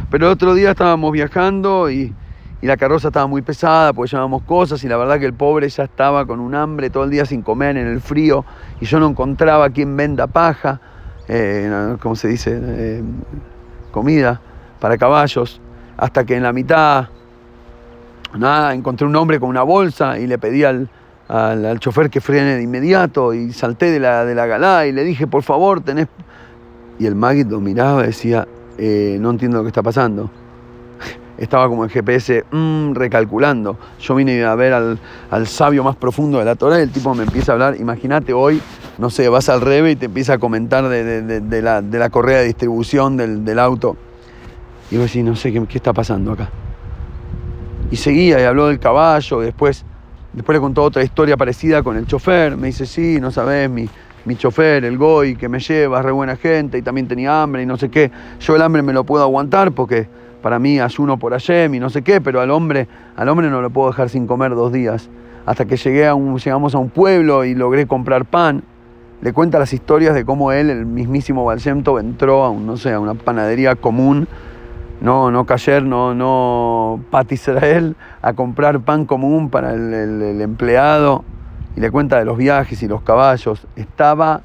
Pero 0.10 0.28
el 0.28 0.32
otro 0.32 0.54
día 0.54 0.72
estábamos 0.72 1.12
viajando 1.12 1.90
y, 1.90 2.14
la 2.62 2.78
carroza 2.78 3.08
estaba 3.08 3.26
muy 3.26 3.42
pesada, 3.42 3.92
pues 3.92 4.12
llevábamos 4.12 4.44
cosas 4.44 4.84
y 4.84 4.88
la 4.88 4.96
verdad 4.96 5.20
que 5.20 5.26
el 5.26 5.34
pobre 5.34 5.68
ya 5.68 5.86
estaba 5.86 6.28
con 6.28 6.40
un 6.40 6.54
hambre 6.54 6.92
todo 6.92 7.06
el 7.06 7.10
día 7.10 7.26
sin 7.26 7.42
comer 7.42 7.76
en 7.76 7.88
el 7.88 8.02
frío 8.02 8.46
y 8.80 8.86
yo 8.86 9.00
no 9.00 9.08
encontraba 9.08 9.72
quien 9.72 9.98
venda 9.98 10.28
paja, 10.28 10.80
eh, 11.34 11.96
¿cómo 12.02 12.16
se 12.18 12.28
dice? 12.28 12.60
Eh, 12.62 13.02
comida 13.92 14.42
para 14.82 14.98
caballos 14.98 15.62
hasta 15.96 16.26
que 16.26 16.36
en 16.36 16.44
la 16.44 16.52
mitad, 16.52 17.08
nada, 18.38 18.74
encontré 18.74 19.08
un 19.08 19.16
hombre 19.16 19.40
con 19.40 19.48
una 19.48 19.64
bolsa 19.64 20.20
y 20.20 20.28
le 20.28 20.38
pedí 20.38 20.66
al, 20.66 20.90
al, 21.30 21.80
chofer 21.80 22.10
que 22.10 22.20
frene 22.20 22.56
de 22.56 22.64
inmediato 22.64 23.34
y 23.34 23.54
salté 23.54 23.92
de 23.92 24.02
la, 24.02 24.26
de 24.26 24.36
la 24.36 24.46
galá 24.46 24.86
y 24.86 24.92
le 24.92 25.06
dije, 25.06 25.26
por 25.26 25.44
favor, 25.44 25.82
tenés... 25.82 26.08
Y 27.00 27.06
el 27.06 27.16
Magid 27.16 27.48
lo 27.48 27.62
miraba 27.62 28.04
y 28.04 28.08
decía, 28.08 28.46
eh, 28.78 29.18
no 29.22 29.30
entiendo 29.30 29.58
lo 29.58 29.64
que 29.64 29.70
está 29.70 29.82
pasando. 29.82 30.30
Estaba 31.38 31.70
como 31.70 31.86
el 31.86 31.90
GPS 31.90 32.44
mm, 32.52 32.94
recalculando. 32.94 33.78
Yo 34.02 34.16
vine 34.16 34.44
a 34.44 34.54
ver 34.56 34.74
al, 34.74 35.00
al, 35.30 35.48
sabio 35.48 35.84
más 35.84 35.96
profundo 35.96 36.40
de 36.40 36.46
la 36.46 36.56
Torah 36.56 36.80
y 36.80 36.82
el 36.82 36.92
tipo 36.92 37.16
me 37.16 37.24
empieza 37.24 37.52
a 37.52 37.54
hablar. 37.54 37.76
Imagínate 37.80 38.34
hoy 38.34 38.62
no 39.02 39.10
sé, 39.10 39.28
vas 39.30 39.50
al 39.50 39.62
reve 39.62 39.90
y 39.90 39.96
te 39.96 40.06
empieza 40.06 40.34
a 40.34 40.38
comentar 40.38 40.88
de, 40.88 41.62
la, 41.64 42.10
correa 42.12 42.38
de 42.38 42.46
distribución 42.46 43.18
del, 43.18 43.58
auto. 43.58 43.98
Y 44.92 44.98
vos 44.98 45.08
decís, 45.08 45.26
no 45.26 45.36
sé, 45.36 45.52
¿qué, 45.52 45.66
¿qué, 45.66 45.80
está 45.80 45.92
pasando 45.92 46.34
acá? 46.34 46.52
Y 47.90 47.96
seguía 47.96 48.40
y 48.40 48.44
habló 48.44 48.68
del 48.68 48.78
caballo, 48.78 49.42
y 49.42 49.46
después, 49.46 49.84
después 50.34 50.56
le 50.56 50.60
contó 50.62 50.84
otra 50.84 51.04
historia 51.04 51.36
parecida 51.36 51.82
con 51.82 51.98
el 51.98 52.06
chofer. 52.06 52.56
Me 52.56 52.68
dice, 52.68 52.86
sí, 52.86 53.20
no 53.20 53.32
sabes, 53.32 53.72
mi, 53.72 53.90
mi 54.26 54.36
chofer, 54.36 54.86
el 54.86 55.00
Goy, 55.00 55.36
que 55.36 55.50
me 55.50 55.60
lleva, 55.60 56.04
re 56.04 56.12
buena 56.12 56.36
gente 56.36 56.78
y 56.78 56.84
también 56.84 57.08
tenía 57.08 57.42
hambre 57.42 57.64
y 57.64 57.66
no 57.66 57.78
sé 57.78 57.90
qué. 57.90 58.12
Yo 58.40 58.56
el 58.56 58.62
hambre 58.62 58.84
me 58.84 58.94
lo 58.94 59.04
puedo 59.04 59.24
aguantar 59.24 59.72
porque 59.72 60.08
para 60.44 60.60
mí 60.60 60.80
ayuno 60.80 61.18
por 61.18 61.34
Ayem 61.34 61.74
y 61.74 61.80
no 61.80 61.90
sé 61.90 62.04
qué, 62.04 62.22
pero 62.22 62.40
al 62.40 62.52
hombre, 62.52 62.88
al 63.16 63.30
hombre 63.30 63.50
no 63.50 63.64
lo 63.64 63.72
puedo 63.72 63.90
dejar 63.90 64.10
sin 64.10 64.28
comer 64.28 64.54
dos 64.54 64.72
días. 64.72 65.10
Hasta 65.48 65.66
que 65.66 65.76
llegué 65.76 66.06
a 66.06 66.14
llegamos 66.14 66.76
a 66.76 66.78
un 66.78 66.92
pueblo 66.92 67.46
y 67.46 67.56
logré 67.56 67.88
comprar 67.88 68.26
pan. 68.26 68.64
Le 69.22 69.34
cuenta 69.34 69.60
las 69.60 69.74
historias 69.74 70.16
de 70.16 70.26
cómo 70.26 70.52
él, 70.52 70.70
el 70.70 70.86
mismísimo 70.86 71.46
Balsemto, 71.46 72.00
entró 72.00 72.44
a 72.44 72.50
un, 72.50 72.66
no 72.66 72.78
sé, 72.78 72.94
a 72.94 73.00
una 73.00 73.14
panadería 73.14 73.76
común, 73.76 74.28
no, 75.00 75.32
no 75.32 75.46
Cayer, 75.46 75.84
no, 75.84 76.14
no 76.16 77.00
Pat 77.12 77.32
Israel, 77.32 77.96
a 78.22 78.34
comprar 78.34 78.82
pan 78.82 79.06
común 79.06 79.50
para 79.50 79.74
el 79.74 80.42
empleado 80.42 81.24
y 81.76 81.80
le 81.80 81.92
cuenta 81.92 82.18
de 82.18 82.26
los 82.26 82.38
viajes 82.38 82.82
y 82.84 82.88
los 82.88 83.02
caballos. 83.02 83.68
Estaba 83.76 84.42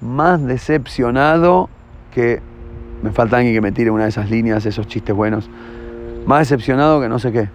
más 0.00 0.44
decepcionado 0.44 1.68
que. 2.12 2.42
Me 3.02 3.10
falta 3.10 3.36
alguien 3.36 3.54
que 3.54 3.60
me 3.60 3.72
tire 3.72 3.90
una 3.90 4.04
de 4.04 4.08
esas 4.08 4.30
líneas, 4.30 4.64
esos 4.64 4.86
chistes 4.86 5.14
buenos. 5.14 5.50
Más 6.26 6.40
decepcionado 6.40 7.00
que 7.00 7.08
no 7.08 7.18
sé 7.18 7.30
qué. 7.30 7.48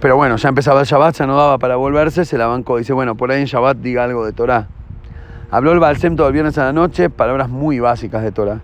Pero 0.00 0.16
bueno, 0.16 0.36
ya 0.36 0.48
empezaba 0.48 0.80
el 0.80 0.86
Shabbat, 0.86 1.16
ya 1.16 1.26
no 1.26 1.36
daba 1.36 1.58
para 1.58 1.76
volverse, 1.76 2.24
se 2.24 2.38
la 2.38 2.46
bancó. 2.46 2.78
Dice, 2.78 2.92
bueno, 2.92 3.16
por 3.16 3.30
ahí 3.30 3.40
en 3.40 3.46
Shabbat 3.46 3.78
diga 3.78 4.04
algo 4.04 4.24
de 4.24 4.32
Torah. 4.32 4.68
Habló 5.52 5.72
el 5.72 5.80
Balsem 5.80 6.16
todo 6.16 6.28
el 6.28 6.32
viernes 6.32 6.56
a 6.56 6.64
la 6.64 6.72
noche, 6.72 7.10
palabras 7.10 7.50
muy 7.50 7.78
básicas 7.78 8.22
de 8.22 8.32
Torah. 8.32 8.62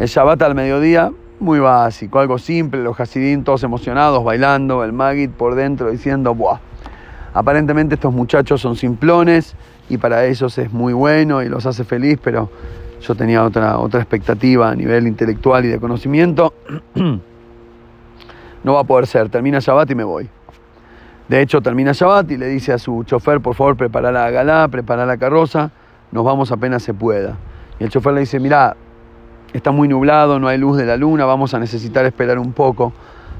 El 0.00 0.08
Shabbat 0.08 0.42
al 0.42 0.56
mediodía, 0.56 1.12
muy 1.38 1.60
básico, 1.60 2.18
algo 2.18 2.38
simple, 2.38 2.82
los 2.82 2.98
Hasidim 2.98 3.44
todos 3.44 3.62
emocionados, 3.62 4.24
bailando, 4.24 4.82
el 4.82 4.92
Magid 4.92 5.30
por 5.30 5.54
dentro 5.54 5.92
diciendo, 5.92 6.34
¡buah! 6.34 6.58
Aparentemente 7.34 7.94
estos 7.94 8.12
muchachos 8.12 8.60
son 8.60 8.74
simplones 8.74 9.54
y 9.88 9.98
para 9.98 10.24
ellos 10.24 10.58
es 10.58 10.72
muy 10.72 10.92
bueno 10.92 11.40
y 11.40 11.48
los 11.48 11.66
hace 11.66 11.84
feliz, 11.84 12.18
pero 12.20 12.50
yo 13.00 13.14
tenía 13.14 13.44
otra, 13.44 13.78
otra 13.78 14.00
expectativa 14.00 14.70
a 14.70 14.74
nivel 14.74 15.06
intelectual 15.06 15.66
y 15.66 15.68
de 15.68 15.78
conocimiento. 15.78 16.52
no 18.64 18.72
va 18.72 18.80
a 18.80 18.84
poder 18.84 19.06
ser, 19.06 19.28
termina 19.28 19.60
Shabbat 19.60 19.92
y 19.92 19.94
me 19.94 20.02
voy. 20.02 20.28
De 21.28 21.40
hecho, 21.40 21.60
termina 21.60 21.92
Shabbat 21.92 22.28
y 22.32 22.38
le 22.38 22.48
dice 22.48 22.72
a 22.72 22.78
su 22.78 23.04
chofer, 23.04 23.40
por 23.40 23.54
favor, 23.54 23.76
prepara 23.76 24.10
la 24.10 24.28
galá, 24.32 24.66
prepara 24.66 25.06
la 25.06 25.16
carroza, 25.16 25.70
nos 26.12 26.24
vamos 26.24 26.52
apenas 26.52 26.82
se 26.82 26.94
pueda. 26.94 27.36
Y 27.78 27.84
el 27.84 27.90
chofer 27.90 28.12
le 28.14 28.20
dice, 28.20 28.40
mira, 28.40 28.76
está 29.52 29.70
muy 29.70 29.88
nublado, 29.88 30.38
no 30.38 30.48
hay 30.48 30.58
luz 30.58 30.76
de 30.76 30.86
la 30.86 30.96
luna, 30.96 31.24
vamos 31.24 31.54
a 31.54 31.58
necesitar 31.58 32.04
esperar 32.04 32.38
un 32.38 32.52
poco. 32.52 32.92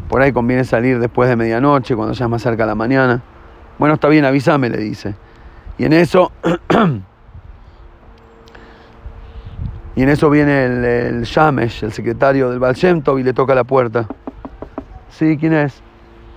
Por 0.09 0.22
ahí 0.22 0.33
conviene 0.33 0.64
salir 0.64 0.98
después 0.98 1.28
de 1.28 1.37
medianoche, 1.37 1.94
cuando 1.94 2.14
ya 2.14 2.24
es 2.24 2.31
más 2.31 2.42
cerca 2.42 2.64
la 2.66 2.74
mañana. 2.74 3.22
Bueno, 3.78 3.94
está 3.94 4.09
bien, 4.09 4.24
avísame, 4.24 4.70
le 4.70 4.78
dice. 4.78 5.14
Y 5.76 5.85
en 5.85 5.92
eso, 5.92 6.33
y 9.94 10.02
en 10.02 10.09
eso 10.09 10.31
viene 10.31 10.64
el, 10.64 10.85
el 10.85 11.24
Yamesh, 11.24 11.85
el 11.85 11.92
secretario 11.92 12.50
del 12.50 12.59
Baal 12.59 12.76
y 13.18 13.22
le 13.22 13.33
toca 13.33 13.54
la 13.54 13.64
puerta. 13.64 14.07
Sí, 15.11 15.37
¿quién 15.38 15.52
es? 15.52 15.83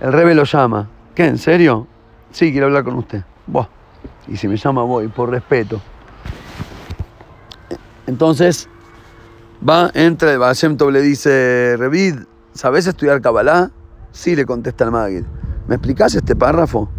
El 0.00 0.12
rebe 0.12 0.34
lo 0.34 0.44
llama. 0.44 0.88
¿Qué, 1.14 1.26
en 1.26 1.38
serio? 1.38 1.86
Sí, 2.30 2.52
quiero 2.52 2.66
hablar 2.66 2.84
con 2.84 2.94
usted. 2.94 3.22
Buah. 3.46 3.66
Y 4.28 4.36
si 4.36 4.48
me 4.48 4.56
llama, 4.56 4.82
voy, 4.82 5.08
por 5.08 5.30
respeto. 5.30 5.80
Entonces, 8.06 8.68
va, 9.66 9.90
entra 9.94 10.32
el 10.32 10.38
Baal 10.38 10.56
le 10.90 11.02
dice, 11.02 11.76
Revid, 11.78 12.16
¿sabes 12.52 12.86
estudiar 12.86 13.20
Kabbalah? 13.20 13.70
Sí, 14.10 14.36
le 14.36 14.44
contesta 14.44 14.84
el 14.84 14.90
Magid. 14.90 15.24
¿Me 15.68 15.76
explicás 15.76 16.14
este 16.14 16.36
párrafo? 16.36 16.90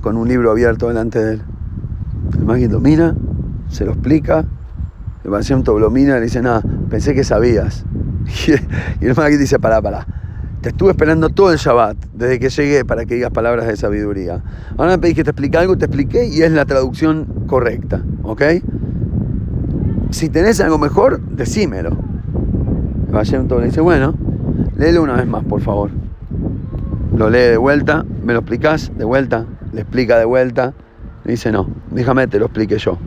con 0.00 0.16
un 0.16 0.28
libro 0.28 0.50
abierto 0.50 0.88
delante 0.88 1.22
de 1.22 1.34
él. 1.34 1.42
El 2.34 2.44
Magid 2.44 2.70
lo 2.70 2.80
mira, 2.80 3.14
se 3.68 3.84
lo 3.84 3.92
explica, 3.92 4.44
el 5.24 5.30
paciente 5.30 5.70
lo 5.78 5.90
mira 5.90 6.16
y 6.16 6.20
le 6.20 6.24
dice, 6.24 6.42
nada, 6.42 6.62
pensé 6.88 7.14
que 7.14 7.24
sabías. 7.24 7.84
Y 9.00 9.06
el 9.06 9.14
Magid 9.14 9.38
dice, 9.38 9.58
pará, 9.58 9.80
pará. 9.80 10.06
Te 10.60 10.68
estuve 10.70 10.90
esperando 10.90 11.30
todo 11.30 11.52
el 11.52 11.58
Shabbat, 11.58 11.96
desde 12.12 12.38
que 12.38 12.50
llegué, 12.50 12.84
para 12.84 13.06
que 13.06 13.14
digas 13.14 13.30
palabras 13.30 13.66
de 13.66 13.76
sabiduría. 13.76 14.42
Ahora 14.76 14.92
me 14.92 14.98
pedís 14.98 15.14
que 15.16 15.24
te 15.24 15.30
explique 15.30 15.56
algo, 15.56 15.78
te 15.78 15.86
expliqué 15.86 16.26
y 16.26 16.42
es 16.42 16.52
la 16.52 16.66
traducción 16.66 17.46
correcta, 17.46 18.02
¿ok? 18.22 18.42
Si 20.10 20.28
tenés 20.28 20.60
algo 20.60 20.78
mejor, 20.78 21.20
decímelo. 21.20 21.90
El 23.06 23.12
Vallento 23.12 23.58
le 23.60 23.66
dice, 23.66 23.80
bueno, 23.80 24.14
léelo 24.76 25.02
una 25.02 25.14
vez 25.14 25.26
más, 25.26 25.44
por 25.44 25.60
favor. 25.60 25.90
Lo 27.16 27.30
lee 27.30 27.38
de 27.38 27.56
vuelta, 27.56 28.04
me 28.24 28.32
lo 28.32 28.40
explicás 28.40 28.90
de 28.96 29.04
vuelta, 29.04 29.46
le 29.72 29.82
explica 29.82 30.18
de 30.18 30.24
vuelta, 30.24 30.74
le 31.24 31.32
dice, 31.32 31.52
no, 31.52 31.68
déjame, 31.90 32.26
te 32.26 32.38
lo 32.38 32.46
explique 32.46 32.78
yo. 32.78 32.98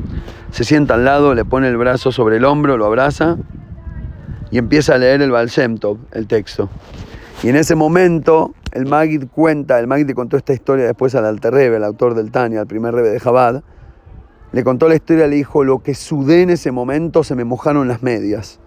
Se 0.52 0.64
sienta 0.64 0.94
al 0.94 1.04
lado, 1.04 1.34
le 1.34 1.46
pone 1.46 1.68
el 1.68 1.78
brazo 1.78 2.12
sobre 2.12 2.38
el 2.38 2.46
hombro, 2.46 2.78
lo 2.78 2.86
abraza 2.86 3.38
y 4.52 4.58
empieza 4.58 4.96
a 4.96 4.98
leer 4.98 5.22
el 5.22 5.32
Baal 5.32 5.50
el 6.12 6.28
texto. 6.28 6.70
Y 7.42 7.50
en 7.50 7.56
ese 7.58 7.76
momento, 7.76 8.54
el 8.72 8.86
Magid 8.86 9.26
cuenta, 9.28 9.80
el 9.80 9.88
Magid 9.88 10.12
contó 10.14 10.38
esta 10.38 10.54
historia 10.54 10.86
después 10.86 11.16
al 11.16 11.26
Alter 11.26 11.54
Rebe, 11.54 11.78
el 11.78 11.84
autor 11.84 12.14
del 12.14 12.32
Tania, 12.32 12.62
el 12.62 12.68
primer 12.68 12.94
Rebe 12.94 13.10
de 13.10 13.20
Jabad, 13.20 13.64
le 14.54 14.64
contó 14.64 14.88
la 14.88 14.96
historia, 14.96 15.26
le 15.26 15.36
dijo, 15.36 15.64
lo 15.64 15.80
que 15.80 15.96
sudé 15.96 16.44
en 16.44 16.52
ese 16.52 16.72
momento 16.72 17.24
se 17.24 17.34
me 17.34 17.44
mojaron 17.44 17.88
las 17.88 18.04
medias, 18.04 18.60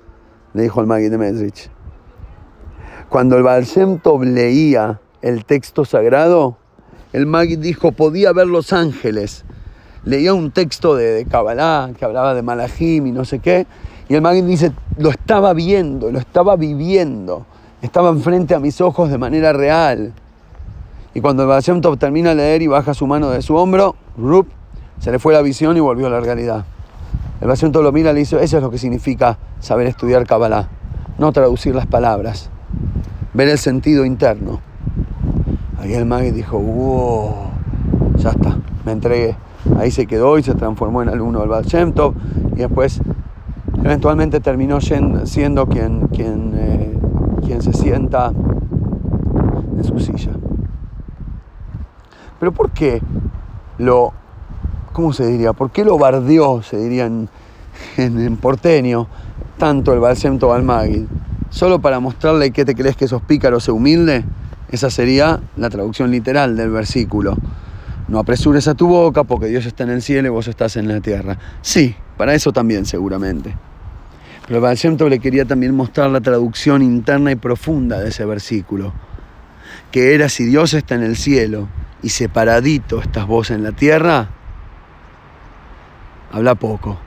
le 0.53 0.65
dijo 0.65 0.81
el 0.81 0.89
Magid 0.89 1.13
de 1.13 1.17
Medrich. 1.17 1.71
Cuando 3.09 3.37
el 3.37 3.45
Baal 3.45 3.65
leía 4.23 5.01
el 5.23 5.45
texto 5.45 5.85
sagrado, 5.85 6.57
el 7.13 7.27
Magid 7.27 7.61
dijo, 7.61 7.93
podía 7.93 8.33
ver 8.33 8.49
los 8.49 8.73
ángeles. 8.73 9.45
Leía 10.05 10.35
un 10.35 10.51
texto 10.51 10.97
de, 10.97 11.25
Kabbalah 11.31 11.93
que 11.97 12.05
hablaba 12.05 12.35
de 12.35 12.43
Malachim 12.43 13.07
y 13.07 13.13
no 13.13 13.25
sé 13.25 13.39
qué, 13.39 13.69
y 14.09 14.15
el 14.17 14.23
Magid 14.23 14.43
dice, 14.43 14.73
lo 14.99 15.11
estaba 15.11 15.53
viendo, 15.53 16.11
lo 16.11 16.19
estaba 16.19 16.57
viviendo, 16.57 17.47
estaba 17.81 18.09
enfrente 18.11 18.57
a 18.57 18.59
mis 18.59 18.81
ojos 18.81 19.09
de 19.09 19.19
manera 19.19 19.53
real. 19.53 20.13
Y 21.15 21.21
cuando 21.21 21.45
el 21.45 21.49
Baal 21.49 21.63
termina 21.97 22.31
de 22.31 22.35
leer 22.35 22.63
y 22.63 22.67
baja 22.67 22.93
su 22.93 23.07
mano 23.07 23.31
de 23.31 23.41
su 23.41 23.55
hombro, 23.55 23.95
rup, 24.17 24.49
se 24.99 25.11
le 25.11 25.19
fue 25.19 25.33
la 25.33 25.43
visión 25.43 25.77
y 25.77 25.81
volvió 25.81 26.07
a 26.07 26.11
la 26.11 26.21
realidad. 26.21 26.65
El 27.41 27.49
Baal 27.49 27.73
lo 27.73 27.93
mira 27.93 28.11
y 28.13 28.15
le 28.15 28.21
dice, 28.21 28.43
eso 28.43 28.57
es 28.57 28.63
lo 28.63 28.71
que 28.71 28.79
significa 28.79 29.39
saber 29.61 29.87
estudiar 29.87 30.27
Kabbalah, 30.27 30.69
no 31.19 31.33
traducir 31.33 31.75
las 31.75 31.87
palabras, 31.87 32.51
ver 33.35 33.49
el 33.49 33.59
sentido 33.59 34.05
interno. 34.05 34.61
Ahí 35.79 35.93
el 35.93 36.07
Magui 36.07 36.31
dijo, 36.31 36.59
wow, 36.59 37.35
ya 38.17 38.31
está, 38.31 38.57
me 38.85 38.93
entregué. 38.93 39.37
Ahí 39.79 39.91
se 39.91 40.07
quedó 40.07 40.39
y 40.39 40.43
se 40.43 40.55
transformó 40.55 41.03
en 41.03 41.11
alumno 41.11 41.41
del 41.41 41.49
Baal 41.49 41.67
y 41.67 42.59
después 42.59 43.01
eventualmente 43.85 44.41
terminó 44.41 44.81
siendo 44.81 45.67
quien, 45.67 46.09
quien, 46.09 46.53
eh, 46.55 46.99
quien 47.45 47.61
se 47.61 47.73
sienta 47.73 48.33
en 49.77 49.85
su 49.85 49.99
silla. 50.01 50.33
Pero 52.41 52.53
¿por 52.53 52.71
qué 52.71 53.03
lo, 53.79 54.13
cómo 54.97 55.13
se 55.13 55.27
diría? 55.27 55.53
¿Por 55.53 55.71
qué 55.73 55.85
lo 55.85 55.99
bardeó, 55.99 56.63
se 56.63 56.79
diría 56.79 57.05
en, 57.05 58.37
porteño, 58.39 59.07
tanto 59.59 59.93
el 59.93 60.01
Baal 60.01 60.17
al 60.51 60.63
Magui? 60.63 61.07
¿Solo 61.51 61.81
para 61.81 62.01
mostrarle 62.01 62.51
que 62.51 62.65
te 62.65 62.75
crees 62.75 62.97
que 62.97 63.07
sos 63.07 63.21
pícaro, 63.21 63.61
se 63.61 63.73
humilde? 63.73 64.25
Esa 64.71 64.89
sería 64.89 65.39
la 65.59 65.69
traducción 65.69 66.11
literal 66.11 66.57
del 66.57 66.71
versículo. 66.71 67.37
No 68.09 68.19
apresures 68.19 68.69
a 68.69 68.75
tu 68.75 68.89
boca 68.89 69.25
porque 69.25 69.49
Dios 69.49 69.67
está 69.67 69.85
en 69.85 69.91
el 69.91 70.01
cielo 70.01 70.29
y 70.29 70.31
vos 70.31 70.49
estás 70.49 70.79
en 70.79 70.89
la 70.89 71.03
tierra. 71.03 71.37
Sí, 71.61 71.95
para 72.17 72.33
eso 72.33 72.55
también 72.55 72.87
seguramente. 72.87 73.55
Pero 74.49 74.63
Baal 74.63 74.79
le 75.11 75.19
quería 75.19 75.45
también 75.45 75.75
mostrar 75.75 76.09
la 76.09 76.23
traducción 76.23 76.81
interna 76.81 77.33
y 77.33 77.37
profunda 77.37 78.01
de 78.01 78.09
ese 78.09 78.25
versículo. 78.25 78.95
Que 79.91 80.15
era 80.15 80.31
si 80.31 80.45
Dios 80.45 80.73
está 80.73 80.95
en 80.95 81.03
el 81.03 81.17
cielo 81.17 81.69
y 82.03 82.09
separadito 82.09 83.03
estás 83.03 83.27
vos 83.27 83.51
en 83.51 83.63
la 83.63 83.73
tierra, 83.73 84.31
habla 86.33 86.55
poco. 86.55 86.99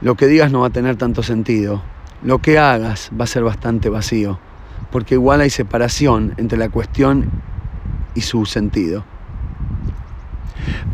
Lo 0.00 0.16
que 0.16 0.26
digas 0.26 0.52
no 0.52 0.60
va 0.60 0.68
a 0.68 0.70
tener 0.70 0.96
tanto 0.96 1.22
sentido. 1.22 1.82
Lo 2.22 2.38
que 2.38 2.58
hagas 2.58 3.10
va 3.18 3.24
a 3.24 3.28
ser 3.28 3.42
bastante 3.42 3.88
vacío 3.88 4.38
porque 4.90 5.14
igual 5.14 5.40
hay 5.40 5.50
separación 5.50 6.34
entre 6.36 6.58
la 6.58 6.68
cuestión 6.68 7.30
y 8.14 8.22
su 8.22 8.46
sentido. 8.46 9.04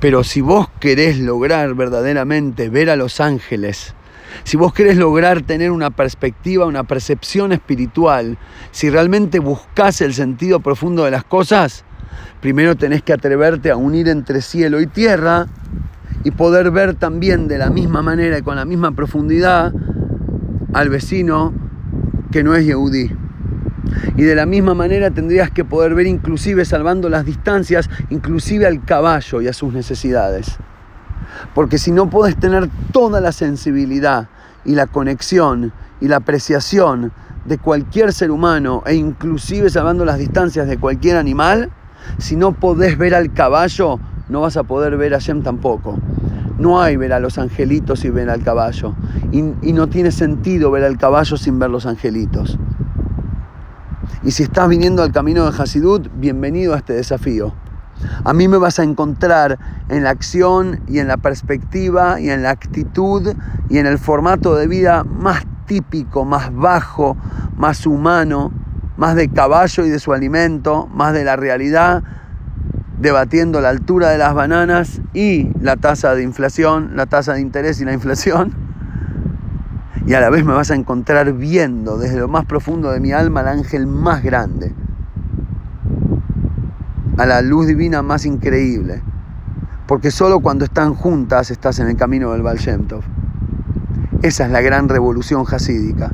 Pero 0.00 0.24
si 0.24 0.40
vos 0.40 0.68
querés 0.80 1.18
lograr 1.18 1.74
verdaderamente 1.74 2.68
ver 2.68 2.90
a 2.90 2.96
los 2.96 3.20
ángeles, 3.20 3.94
si 4.42 4.56
vos 4.56 4.74
querés 4.74 4.96
lograr 4.96 5.42
tener 5.42 5.70
una 5.70 5.90
perspectiva, 5.90 6.66
una 6.66 6.84
percepción 6.84 7.52
espiritual, 7.52 8.36
si 8.72 8.90
realmente 8.90 9.38
buscas 9.38 10.00
el 10.00 10.12
sentido 10.12 10.60
profundo 10.60 11.04
de 11.04 11.12
las 11.12 11.24
cosas, 11.24 11.84
primero 12.40 12.74
tenés 12.74 13.02
que 13.02 13.12
atreverte 13.12 13.70
a 13.70 13.76
unir 13.76 14.08
entre 14.08 14.42
cielo 14.42 14.80
y 14.80 14.86
tierra 14.86 15.46
y 16.24 16.30
poder 16.30 16.70
ver 16.70 16.94
también 16.94 17.46
de 17.46 17.58
la 17.58 17.70
misma 17.70 18.02
manera 18.02 18.38
y 18.38 18.42
con 18.42 18.56
la 18.56 18.64
misma 18.64 18.92
profundidad 18.92 19.72
al 20.72 20.88
vecino 20.88 21.52
que 22.32 22.42
no 22.42 22.54
es 22.54 22.64
Yehudi. 22.64 23.12
Y 24.16 24.22
de 24.22 24.34
la 24.34 24.46
misma 24.46 24.74
manera 24.74 25.10
tendrías 25.10 25.50
que 25.50 25.64
poder 25.64 25.94
ver 25.94 26.06
inclusive 26.06 26.64
salvando 26.64 27.08
las 27.08 27.24
distancias, 27.24 27.88
inclusive 28.10 28.66
al 28.66 28.84
caballo 28.84 29.42
y 29.42 29.48
a 29.48 29.52
sus 29.52 29.72
necesidades. 29.72 30.58
Porque 31.54 31.78
si 31.78 31.92
no 31.92 32.08
puedes 32.08 32.36
tener 32.36 32.68
toda 32.92 33.20
la 33.20 33.32
sensibilidad 33.32 34.28
y 34.64 34.74
la 34.74 34.86
conexión 34.86 35.72
y 36.00 36.08
la 36.08 36.16
apreciación 36.16 37.12
de 37.44 37.58
cualquier 37.58 38.12
ser 38.12 38.30
humano 38.30 38.82
e 38.86 38.94
inclusive 38.94 39.68
salvando 39.68 40.04
las 40.04 40.18
distancias 40.18 40.66
de 40.66 40.78
cualquier 40.78 41.16
animal, 41.16 41.70
si 42.18 42.36
no 42.36 42.52
podés 42.52 42.96
ver 42.96 43.14
al 43.14 43.32
caballo, 43.32 44.00
no 44.28 44.40
vas 44.40 44.56
a 44.56 44.62
poder 44.62 44.96
ver 44.96 45.14
a 45.14 45.18
Shem 45.18 45.42
tampoco. 45.42 45.98
No 46.58 46.80
hay 46.80 46.96
ver 46.96 47.12
a 47.12 47.20
los 47.20 47.38
angelitos 47.38 48.04
y 48.04 48.10
ver 48.10 48.30
al 48.30 48.42
caballo. 48.42 48.94
Y, 49.32 49.38
y, 49.62 49.72
no 49.72 49.88
tiene 49.88 50.12
sentido 50.12 50.70
ver 50.70 50.84
al 50.84 50.96
caballo 50.98 51.36
sin 51.36 51.58
ver 51.58 51.70
los 51.70 51.86
angelitos. 51.86 52.58
Y 54.22 54.30
si 54.30 54.44
estás 54.44 54.68
viniendo 54.68 55.02
al 55.02 55.12
camino 55.12 55.50
de 55.50 55.60
Hasidut, 55.60 56.08
bienvenido 56.14 56.74
a 56.74 56.78
este 56.78 56.92
desafío. 56.92 57.52
A 58.24 58.32
mí 58.32 58.48
me 58.48 58.56
vas 58.56 58.78
a 58.78 58.82
encontrar 58.82 59.58
en 59.88 60.04
la 60.04 60.10
acción 60.10 60.80
y 60.88 60.98
en 60.98 61.08
la 61.08 61.16
perspectiva 61.16 62.20
y 62.20 62.30
en 62.30 62.42
la 62.42 62.50
actitud 62.50 63.34
y 63.68 63.78
en 63.78 63.86
el 63.86 63.98
formato 63.98 64.54
de 64.54 64.66
vida 64.66 65.04
más 65.04 65.44
típico, 65.66 66.24
más 66.24 66.54
bajo, 66.54 67.16
más 67.56 67.86
humano, 67.86 68.52
más 68.96 69.16
de 69.16 69.28
caballo 69.28 69.84
y 69.84 69.90
de 69.90 69.98
su 69.98 70.12
alimento, 70.12 70.86
más 70.92 71.12
de 71.12 71.24
la 71.24 71.36
realidad, 71.36 72.02
debatiendo 73.04 73.60
la 73.60 73.68
altura 73.68 74.08
de 74.08 74.16
las 74.16 74.32
bananas 74.32 75.02
y 75.12 75.50
la 75.60 75.76
tasa 75.76 76.14
de 76.14 76.22
inflación, 76.22 76.96
la 76.96 77.04
tasa 77.04 77.34
de 77.34 77.42
interés 77.42 77.78
y 77.82 77.84
la 77.84 77.92
inflación. 77.92 78.54
Y 80.06 80.14
a 80.14 80.20
la 80.20 80.30
vez 80.30 80.42
me 80.42 80.54
vas 80.54 80.70
a 80.70 80.74
encontrar 80.74 81.30
viendo 81.34 81.98
desde 81.98 82.18
lo 82.18 82.28
más 82.28 82.46
profundo 82.46 82.90
de 82.90 83.00
mi 83.00 83.12
alma 83.12 83.40
al 83.40 83.48
ángel 83.48 83.86
más 83.86 84.22
grande, 84.22 84.72
a 87.18 87.26
la 87.26 87.42
luz 87.42 87.66
divina 87.66 88.00
más 88.00 88.24
increíble. 88.24 89.02
Porque 89.86 90.10
solo 90.10 90.40
cuando 90.40 90.64
están 90.64 90.94
juntas 90.94 91.50
estás 91.50 91.78
en 91.80 91.88
el 91.88 91.96
camino 91.96 92.32
del 92.32 92.40
Baal. 92.40 92.58
Esa 94.22 94.46
es 94.46 94.50
la 94.50 94.62
gran 94.62 94.88
revolución 94.88 95.44
hasídica. 95.46 96.10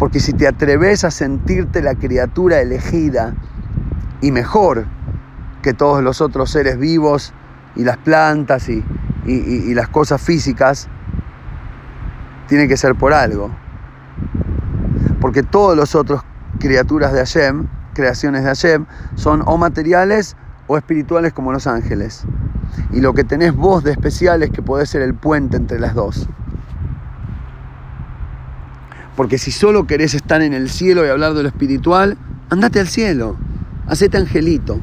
Porque 0.00 0.18
si 0.18 0.32
te 0.32 0.48
atreves 0.48 1.04
a 1.04 1.10
sentirte 1.10 1.82
la 1.82 1.94
criatura 1.94 2.58
elegida 2.60 3.34
y 4.22 4.32
mejor 4.32 4.86
que 5.60 5.74
todos 5.74 6.02
los 6.02 6.22
otros 6.22 6.50
seres 6.50 6.78
vivos 6.78 7.34
y 7.76 7.84
las 7.84 7.98
plantas 7.98 8.70
y, 8.70 8.82
las 9.74 9.88
cosas 9.88 10.22
físicas, 10.22 10.88
tiene 12.48 12.66
que 12.66 12.78
ser 12.78 12.94
por 12.94 13.12
algo. 13.12 13.50
Porque 15.20 15.42
todos 15.42 15.76
los 15.76 15.94
otros 15.94 16.22
criaturas 16.58 17.12
de 17.12 17.18
Hashem, 17.18 17.66
creaciones 17.92 18.42
de 18.42 18.48
Hashem, 18.48 18.86
son 19.16 19.42
o 19.44 19.58
materiales 19.58 20.34
o 20.66 20.78
espirituales 20.78 21.34
como 21.34 21.52
los 21.52 21.66
ángeles. 21.66 22.24
Y 22.90 23.02
lo 23.02 23.12
que 23.12 23.22
tenés 23.22 23.54
vos 23.54 23.84
de 23.84 23.92
especial 23.92 24.42
es 24.42 24.50
que 24.50 24.62
podés 24.62 24.88
ser 24.88 25.02
el 25.02 25.12
puente 25.12 25.58
entre 25.58 25.78
las 25.78 25.94
dos. 25.94 26.26
Porque 29.20 29.36
si 29.36 29.50
solo 29.50 29.86
querés 29.86 30.14
estar 30.14 30.40
en 30.40 30.54
el 30.54 30.70
cielo 30.70 31.04
y 31.04 31.10
hablar 31.10 31.34
de 31.34 31.42
lo 31.42 31.48
espiritual, 31.50 32.16
andate 32.48 32.80
al 32.80 32.86
cielo, 32.86 33.36
hacete 33.86 34.16
angelito. 34.16 34.80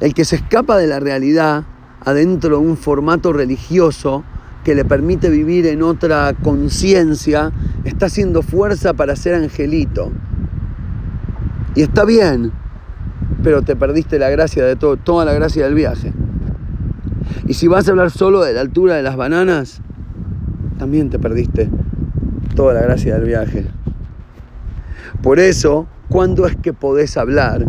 El 0.00 0.12
que 0.12 0.26
se 0.26 0.36
escapa 0.36 0.76
de 0.76 0.86
la 0.86 1.00
realidad 1.00 1.64
adentro 2.04 2.58
de 2.58 2.66
un 2.66 2.76
formato 2.76 3.32
religioso 3.32 4.22
que 4.64 4.74
le 4.74 4.84
permite 4.84 5.30
vivir 5.30 5.66
en 5.66 5.82
otra 5.82 6.34
conciencia, 6.42 7.52
está 7.84 8.04
haciendo 8.04 8.42
fuerza 8.42 8.92
para 8.92 9.16
ser 9.16 9.34
angelito. 9.34 10.12
Y 11.74 11.80
está 11.80 12.04
bien, 12.04 12.52
pero 13.42 13.62
te 13.62 13.76
perdiste 13.76 14.18
la 14.18 14.28
gracia 14.28 14.62
de 14.66 14.76
todo, 14.76 14.98
toda 14.98 15.24
la 15.24 15.32
gracia 15.32 15.64
del 15.64 15.72
viaje. 15.72 16.12
Y 17.46 17.54
si 17.54 17.66
vas 17.66 17.88
a 17.88 17.92
hablar 17.92 18.10
solo 18.10 18.42
de 18.42 18.52
la 18.52 18.60
altura 18.60 18.96
de 18.96 19.02
las 19.02 19.16
bananas, 19.16 19.80
también 20.76 21.08
te 21.08 21.18
perdiste 21.18 21.70
toda 22.60 22.74
la 22.74 22.82
gracia 22.82 23.14
del 23.14 23.24
viaje. 23.24 23.64
Por 25.22 25.40
eso, 25.40 25.86
¿cuándo 26.10 26.46
es 26.46 26.56
que 26.56 26.74
podés 26.74 27.16
hablar? 27.16 27.64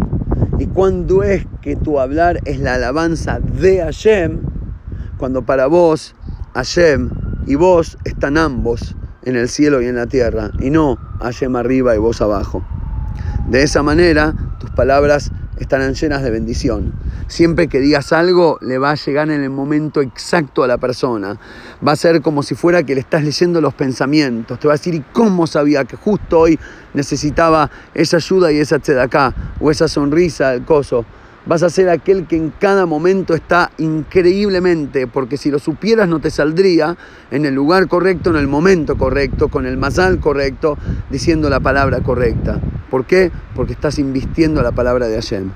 ¿Y 0.60 0.68
cuándo 0.68 1.24
es 1.24 1.48
que 1.62 1.78
tu 1.78 1.98
hablar 1.98 2.42
es 2.44 2.60
la 2.60 2.74
alabanza 2.74 3.40
de 3.40 3.80
Hashem? 3.82 4.42
Cuando 5.18 5.46
para 5.46 5.68
vos, 5.68 6.14
Hashem 6.56 7.10
y 7.48 7.56
vos 7.56 7.98
están 8.04 8.38
ambos 8.38 8.98
en 9.24 9.38
el 9.38 9.48
cielo 9.48 9.82
y 9.82 9.86
en 9.86 9.96
la 9.96 10.08
tierra, 10.08 10.52
y 10.60 10.72
no 10.72 10.98
Hashem 11.22 11.56
arriba 11.56 11.96
y 11.96 11.98
vos 11.98 12.22
abajo. 12.22 12.62
De 13.48 13.64
esa 13.64 13.84
manera, 13.84 14.36
tus 14.60 14.72
palabras 14.72 15.32
estarán 15.64 15.94
llenas 15.94 16.24
de 16.24 16.32
bendición. 16.32 16.94
Siempre 17.28 17.68
que 17.68 17.80
digas 17.80 18.12
algo, 18.14 18.58
le 18.62 18.78
va 18.78 18.92
a 18.92 18.96
llegar 18.96 19.30
en 19.30 19.42
el 19.42 19.50
momento 19.50 20.02
exacto 20.02 20.64
a 20.64 20.68
la 20.68 20.78
persona. 20.78 21.40
Va 21.86 21.94
a 21.94 21.96
ser 21.96 22.22
como 22.22 22.44
si 22.44 22.56
fuera 22.56 22.84
que 22.84 22.96
le 22.96 23.02
estás 23.02 23.24
leyendo 23.24 23.62
los 23.62 23.74
pensamientos. 23.74 24.60
Te 24.60 24.68
va 24.68 24.74
a 24.74 24.78
decir, 24.78 24.96
¿y 24.96 25.04
cómo 25.14 25.48
sabía 25.48 25.86
que 25.86 25.96
justo 25.96 26.40
hoy 26.40 26.60
necesitaba 26.94 27.70
esa 27.94 28.18
ayuda 28.18 28.52
y 28.52 28.60
esa 28.60 28.78
acá 29.02 29.34
o 29.60 29.72
esa 29.72 29.88
sonrisa, 29.88 30.54
el 30.54 30.66
coso? 30.66 31.06
Vas 31.46 31.64
a 31.64 31.70
ser 31.70 31.90
aquel 31.90 32.28
que 32.28 32.36
en 32.38 32.52
cada 32.52 32.86
momento 32.86 33.34
está 33.34 33.72
increíblemente, 33.80 35.08
porque 35.08 35.38
si 35.38 35.50
lo 35.50 35.58
supieras 35.58 36.08
no 36.08 36.20
te 36.20 36.30
saldría 36.30 36.96
en 37.32 37.46
el 37.46 37.56
lugar 37.56 37.88
correcto, 37.88 38.30
en 38.30 38.36
el 38.36 38.48
momento 38.48 38.96
correcto, 38.98 39.48
con 39.48 39.66
el 39.66 39.78
masal 39.78 40.20
correcto, 40.20 40.78
diciendo 41.10 41.50
la 41.50 41.60
palabra 41.60 42.02
correcta. 42.02 42.60
¿Por 42.92 43.06
qué? 43.06 43.32
Porque 43.56 43.74
estás 43.74 43.98
invistiendo 43.98 44.62
la 44.62 44.72
palabra 44.72 45.08
de 45.08 45.16
Hashem. 45.16 45.52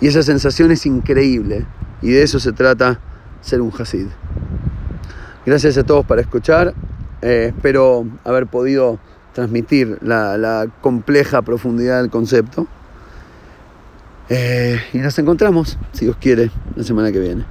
Y 0.00 0.06
esa 0.06 0.22
sensación 0.22 0.70
es 0.70 0.86
increíble. 0.86 1.66
Y 2.02 2.10
de 2.10 2.22
eso 2.22 2.38
se 2.38 2.52
trata 2.52 3.00
ser 3.40 3.60
un 3.60 3.72
Hasid. 3.76 4.06
Gracias 5.44 5.76
a 5.76 5.84
todos 5.84 6.06
por 6.06 6.18
escuchar. 6.18 6.74
Eh, 7.22 7.52
espero 7.54 8.06
haber 8.24 8.46
podido 8.46 8.98
transmitir 9.34 9.98
la, 10.02 10.38
la 10.38 10.66
compleja 10.80 11.42
profundidad 11.42 12.00
del 12.00 12.10
concepto. 12.10 12.66
Eh, 14.32 14.80
y 14.92 14.98
nos 14.98 15.18
encontramos, 15.18 15.76
si 15.92 16.04
Dios 16.04 16.16
quiere, 16.20 16.50
la 16.76 16.84
semana 16.84 17.10
que 17.10 17.18
viene. 17.18 17.44